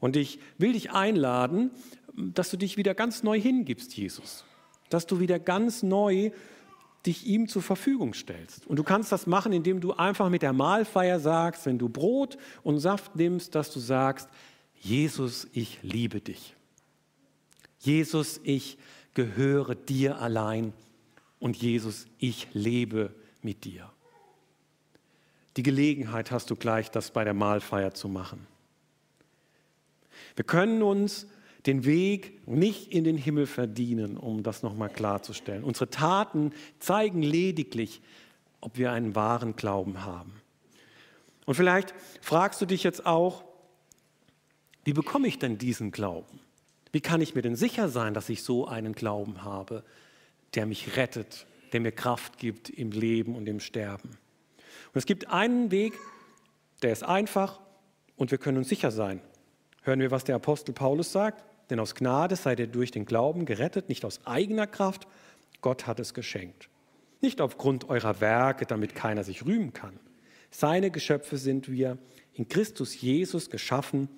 Und 0.00 0.16
ich 0.16 0.38
will 0.58 0.74
dich 0.74 0.92
einladen, 0.92 1.70
dass 2.14 2.50
du 2.50 2.56
dich 2.56 2.76
wieder 2.76 2.94
ganz 2.94 3.22
neu 3.22 3.40
hingibst, 3.40 3.96
Jesus. 3.96 4.44
Dass 4.90 5.06
du 5.06 5.18
wieder 5.18 5.38
ganz 5.38 5.82
neu 5.82 6.30
dich 7.06 7.26
ihm 7.26 7.48
zur 7.48 7.62
Verfügung 7.62 8.14
stellst. 8.14 8.66
Und 8.66 8.78
du 8.78 8.82
kannst 8.82 9.12
das 9.12 9.26
machen, 9.26 9.52
indem 9.52 9.80
du 9.80 9.92
einfach 9.92 10.30
mit 10.30 10.42
der 10.42 10.52
Mahlfeier 10.52 11.20
sagst, 11.20 11.66
wenn 11.66 11.78
du 11.78 11.88
Brot 11.88 12.38
und 12.62 12.78
Saft 12.78 13.16
nimmst, 13.16 13.54
dass 13.54 13.70
du 13.70 13.80
sagst, 13.80 14.28
Jesus, 14.80 15.48
ich 15.52 15.78
liebe 15.82 16.20
dich. 16.20 16.54
Jesus, 17.78 18.40
ich 18.42 18.78
gehöre 19.12 19.74
dir 19.74 20.20
allein. 20.20 20.72
Und 21.40 21.56
Jesus, 21.56 22.06
ich 22.18 22.48
lebe 22.54 23.14
mit 23.42 23.64
dir. 23.64 23.93
Die 25.56 25.62
Gelegenheit 25.62 26.30
hast 26.30 26.50
du 26.50 26.56
gleich, 26.56 26.90
das 26.90 27.10
bei 27.10 27.24
der 27.24 27.34
Mahlfeier 27.34 27.94
zu 27.94 28.08
machen. 28.08 28.46
Wir 30.36 30.44
können 30.44 30.82
uns 30.82 31.26
den 31.66 31.84
Weg 31.84 32.46
nicht 32.46 32.92
in 32.92 33.04
den 33.04 33.16
Himmel 33.16 33.46
verdienen, 33.46 34.16
um 34.16 34.42
das 34.42 34.62
nochmal 34.62 34.90
klarzustellen. 34.90 35.64
Unsere 35.64 35.88
Taten 35.88 36.52
zeigen 36.78 37.22
lediglich, 37.22 38.02
ob 38.60 38.76
wir 38.76 38.92
einen 38.92 39.14
wahren 39.14 39.56
Glauben 39.56 40.04
haben. 40.04 40.32
Und 41.46 41.54
vielleicht 41.54 41.94
fragst 42.20 42.60
du 42.60 42.66
dich 42.66 42.82
jetzt 42.82 43.06
auch, 43.06 43.44
wie 44.84 44.92
bekomme 44.92 45.28
ich 45.28 45.38
denn 45.38 45.56
diesen 45.56 45.90
Glauben? 45.90 46.40
Wie 46.92 47.00
kann 47.00 47.20
ich 47.20 47.34
mir 47.34 47.42
denn 47.42 47.56
sicher 47.56 47.88
sein, 47.88 48.14
dass 48.14 48.28
ich 48.28 48.42
so 48.42 48.66
einen 48.66 48.94
Glauben 48.94 49.42
habe, 49.42 49.82
der 50.54 50.66
mich 50.66 50.96
rettet, 50.96 51.46
der 51.72 51.80
mir 51.80 51.92
Kraft 51.92 52.38
gibt 52.38 52.70
im 52.70 52.92
Leben 52.92 53.34
und 53.34 53.48
im 53.48 53.60
Sterben? 53.60 54.18
Und 54.94 54.98
es 54.98 55.06
gibt 55.06 55.28
einen 55.28 55.72
Weg, 55.72 55.94
der 56.82 56.92
ist 56.92 57.02
einfach 57.02 57.60
und 58.14 58.30
wir 58.30 58.38
können 58.38 58.58
uns 58.58 58.68
sicher 58.68 58.92
sein. 58.92 59.20
Hören 59.82 59.98
wir, 59.98 60.12
was 60.12 60.22
der 60.22 60.36
Apostel 60.36 60.72
Paulus 60.72 61.10
sagt? 61.10 61.44
Denn 61.68 61.80
aus 61.80 61.96
Gnade 61.96 62.36
seid 62.36 62.60
ihr 62.60 62.68
durch 62.68 62.92
den 62.92 63.04
Glauben 63.04 63.44
gerettet, 63.44 63.88
nicht 63.88 64.04
aus 64.04 64.24
eigener 64.24 64.68
Kraft. 64.68 65.08
Gott 65.60 65.88
hat 65.88 65.98
es 65.98 66.14
geschenkt. 66.14 66.68
Nicht 67.20 67.40
aufgrund 67.40 67.88
eurer 67.88 68.20
Werke, 68.20 68.66
damit 68.66 68.94
keiner 68.94 69.24
sich 69.24 69.44
rühmen 69.44 69.72
kann. 69.72 69.98
Seine 70.52 70.92
Geschöpfe 70.92 71.38
sind 71.38 71.68
wir 71.68 71.98
in 72.32 72.48
Christus 72.48 73.00
Jesus 73.00 73.50
geschaffen, 73.50 74.08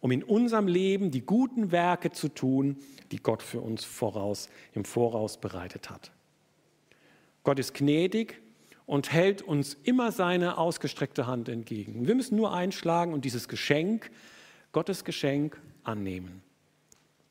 um 0.00 0.10
in 0.10 0.24
unserem 0.24 0.66
Leben 0.66 1.12
die 1.12 1.20
guten 1.20 1.70
Werke 1.70 2.10
zu 2.10 2.28
tun, 2.28 2.78
die 3.12 3.18
Gott 3.18 3.42
für 3.42 3.60
uns 3.60 3.84
voraus, 3.84 4.48
im 4.72 4.84
Voraus 4.84 5.40
bereitet 5.40 5.90
hat. 5.90 6.10
Gott 7.44 7.60
ist 7.60 7.74
gnädig 7.74 8.40
und 8.86 9.12
hält 9.12 9.42
uns 9.42 9.76
immer 9.82 10.12
seine 10.12 10.58
ausgestreckte 10.58 11.26
Hand 11.26 11.48
entgegen. 11.48 12.06
Wir 12.06 12.14
müssen 12.14 12.36
nur 12.36 12.52
einschlagen 12.52 13.12
und 13.12 13.24
dieses 13.24 13.48
Geschenk, 13.48 14.10
Gottes 14.72 15.04
Geschenk, 15.04 15.60
annehmen. 15.84 16.42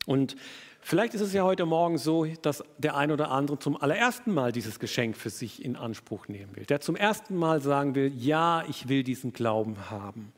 Und 0.06 0.36
vielleicht 0.80 1.14
ist 1.14 1.20
es 1.20 1.32
ja 1.32 1.44
heute 1.44 1.66
Morgen 1.66 1.98
so, 1.98 2.26
dass 2.42 2.62
der 2.78 2.96
ein 2.96 3.10
oder 3.10 3.30
andere 3.30 3.58
zum 3.58 3.80
allerersten 3.80 4.34
Mal 4.34 4.52
dieses 4.52 4.78
Geschenk 4.78 5.16
für 5.16 5.30
sich 5.30 5.64
in 5.64 5.76
Anspruch 5.76 6.28
nehmen 6.28 6.54
will, 6.56 6.64
der 6.66 6.80
zum 6.80 6.96
ersten 6.96 7.36
Mal 7.36 7.60
sagen 7.60 7.94
will, 7.94 8.12
ja, 8.16 8.64
ich 8.68 8.88
will 8.88 9.02
diesen 9.02 9.32
Glauben 9.32 9.90
haben. 9.90 10.32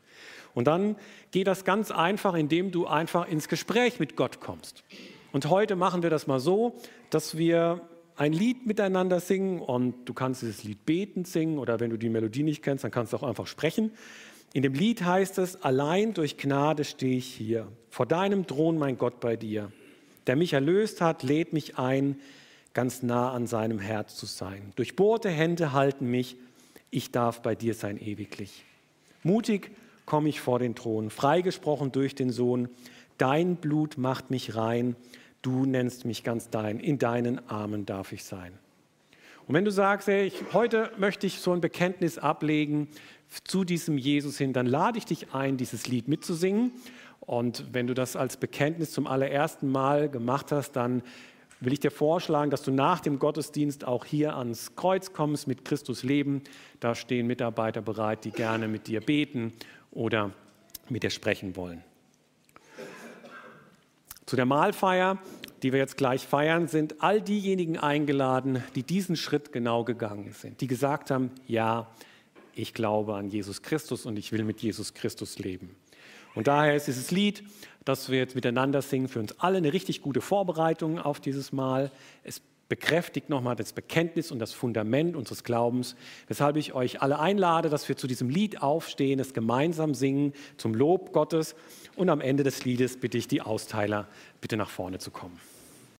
Und 0.53 0.65
dann 0.65 0.95
geht 1.31 1.47
das 1.47 1.65
ganz 1.65 1.91
einfach, 1.91 2.33
indem 2.33 2.71
du 2.71 2.87
einfach 2.87 3.27
ins 3.27 3.47
Gespräch 3.47 3.99
mit 3.99 4.15
Gott 4.15 4.39
kommst. 4.39 4.83
Und 5.31 5.49
heute 5.49 5.75
machen 5.75 6.01
wir 6.01 6.09
das 6.09 6.25
mal 6.25 6.39
so, 6.39 6.75
dass 7.09 7.37
wir 7.37 7.81
ein 8.17 8.33
Lied 8.33 8.65
miteinander 8.65 9.19
singen 9.19 9.59
und 9.59 10.05
du 10.05 10.13
kannst 10.13 10.41
dieses 10.41 10.63
Lied 10.63 10.85
betend 10.85 11.27
singen 11.27 11.59
oder 11.59 11.79
wenn 11.79 11.91
du 11.91 11.97
die 11.97 12.09
Melodie 12.09 12.43
nicht 12.43 12.63
kennst, 12.63 12.83
dann 12.83 12.91
kannst 12.91 13.13
du 13.13 13.17
auch 13.17 13.23
einfach 13.23 13.47
sprechen. 13.47 13.91
In 14.53 14.63
dem 14.63 14.73
Lied 14.73 15.03
heißt 15.03 15.37
es, 15.37 15.61
allein 15.61 16.13
durch 16.13 16.37
Gnade 16.37 16.83
stehe 16.83 17.17
ich 17.17 17.27
hier, 17.27 17.67
vor 17.89 18.07
deinem 18.07 18.47
Thron, 18.47 18.77
mein 18.77 18.97
Gott, 18.97 19.19
bei 19.19 19.35
dir. 19.35 19.71
Der 20.25 20.35
mich 20.35 20.53
erlöst 20.53 20.99
hat, 20.99 21.21
lädt 21.21 21.53
mich 21.53 21.77
ein, 21.77 22.19
ganz 22.73 23.03
nah 23.03 23.31
an 23.31 23.45
seinem 23.45 23.79
Herz 23.79 24.15
zu 24.15 24.25
sein. 24.25 24.73
Durchbohrte 24.75 25.29
Hände 25.29 25.73
halten 25.73 26.09
mich, 26.09 26.37
ich 26.89 27.11
darf 27.11 27.41
bei 27.41 27.53
dir 27.55 27.73
sein 27.73 27.99
ewiglich. 27.99 28.63
Mutig 29.23 29.71
komme 30.05 30.29
ich 30.29 30.41
vor 30.41 30.57
den 30.57 30.73
Thron, 30.73 31.09
freigesprochen 31.09 31.91
durch 31.91 32.15
den 32.15 32.31
Sohn. 32.31 32.69
Dein 33.17 33.57
Blut 33.57 33.97
macht 33.97 34.31
mich 34.31 34.55
rein, 34.55 34.95
du 35.41 35.65
nennst 35.65 36.05
mich 36.05 36.23
ganz 36.23 36.49
dein, 36.49 36.79
in 36.79 36.99
deinen 36.99 37.47
Armen 37.49 37.85
darf 37.85 38.11
ich 38.11 38.23
sein. 38.23 38.53
Und 39.47 39.53
wenn 39.55 39.63
du 39.63 39.71
sagst, 39.71 40.09
ey, 40.09 40.25
ich, 40.25 40.33
heute 40.53 40.91
möchte 40.97 41.25
ich 41.25 41.39
so 41.39 41.53
ein 41.53 41.61
Bekenntnis 41.61 42.17
ablegen 42.17 42.89
zu 43.45 43.63
diesem 43.63 43.97
Jesus 43.97 44.37
hin, 44.37 44.51
dann 44.51 44.65
lade 44.65 44.97
ich 44.97 45.05
dich 45.05 45.33
ein, 45.33 45.57
dieses 45.57 45.87
Lied 45.87 46.07
mitzusingen. 46.07 46.71
Und 47.21 47.65
wenn 47.71 47.87
du 47.87 47.93
das 47.93 48.15
als 48.15 48.37
Bekenntnis 48.37 48.91
zum 48.91 49.07
allerersten 49.07 49.71
Mal 49.71 50.09
gemacht 50.09 50.51
hast, 50.51 50.73
dann 50.73 51.01
will 51.59 51.73
ich 51.73 51.79
dir 51.79 51.91
vorschlagen, 51.91 52.51
dass 52.51 52.63
du 52.63 52.71
nach 52.71 52.99
dem 52.99 53.19
Gottesdienst 53.19 53.85
auch 53.85 54.05
hier 54.05 54.35
ans 54.35 54.75
Kreuz 54.75 55.13
kommst 55.13 55.47
mit 55.47 55.65
Christus 55.65 56.03
Leben. 56.03 56.41
Da 56.79 56.93
stehen 56.93 57.25
Mitarbeiter 57.25 57.81
bereit, 57.81 58.25
die 58.25 58.31
gerne 58.31 58.67
mit 58.67 58.87
dir 58.87 59.01
beten 59.01 59.53
oder 59.91 60.31
mit 60.89 61.03
dir 61.03 61.09
sprechen 61.09 61.55
wollen. 61.55 61.83
Zu 64.27 64.35
der 64.35 64.45
Mahlfeier 64.45 65.17
die 65.63 65.71
wir 65.71 65.79
jetzt 65.79 65.97
gleich 65.97 66.25
feiern, 66.25 66.67
sind 66.67 67.01
all 67.01 67.21
diejenigen 67.21 67.77
eingeladen, 67.77 68.63
die 68.75 68.83
diesen 68.83 69.15
Schritt 69.15 69.51
genau 69.51 69.83
gegangen 69.83 70.33
sind, 70.33 70.61
die 70.61 70.67
gesagt 70.67 71.11
haben, 71.11 71.31
ja, 71.47 71.87
ich 72.53 72.73
glaube 72.73 73.15
an 73.15 73.29
Jesus 73.29 73.61
Christus 73.61 74.05
und 74.05 74.17
ich 74.17 74.31
will 74.31 74.43
mit 74.43 74.61
Jesus 74.61 74.93
Christus 74.93 75.39
leben. 75.39 75.75
Und 76.35 76.47
daher 76.47 76.75
ist 76.75 76.87
dieses 76.87 77.11
Lied, 77.11 77.43
das 77.85 78.09
wir 78.09 78.19
jetzt 78.19 78.35
miteinander 78.35 78.81
singen, 78.81 79.07
für 79.07 79.19
uns 79.19 79.39
alle 79.39 79.57
eine 79.57 79.73
richtig 79.73 80.01
gute 80.01 80.21
Vorbereitung 80.21 80.99
auf 80.99 81.19
dieses 81.19 81.51
Mal. 81.51 81.91
Es 82.23 82.41
bekräftigt 82.69 83.29
nochmal 83.29 83.55
das 83.55 83.73
Bekenntnis 83.73 84.31
und 84.31 84.39
das 84.39 84.53
Fundament 84.53 85.15
unseres 85.15 85.43
Glaubens, 85.43 85.95
weshalb 86.27 86.57
ich 86.57 86.73
euch 86.73 87.01
alle 87.01 87.19
einlade, 87.19 87.69
dass 87.69 87.87
wir 87.87 87.97
zu 87.97 88.07
diesem 88.07 88.29
Lied 88.29 88.61
aufstehen, 88.61 89.19
es 89.19 89.33
gemeinsam 89.33 89.93
singen 89.93 90.33
zum 90.57 90.73
Lob 90.73 91.13
Gottes 91.13 91.55
und 91.95 92.09
am 92.09 92.21
Ende 92.21 92.43
des 92.43 92.65
Liedes 92.65 92.97
bitte 92.97 93.17
ich 93.17 93.27
die 93.27 93.41
Austeiler, 93.41 94.07
bitte 94.41 94.57
nach 94.57 94.69
vorne 94.69 94.99
zu 94.99 95.11
kommen. 95.11 95.39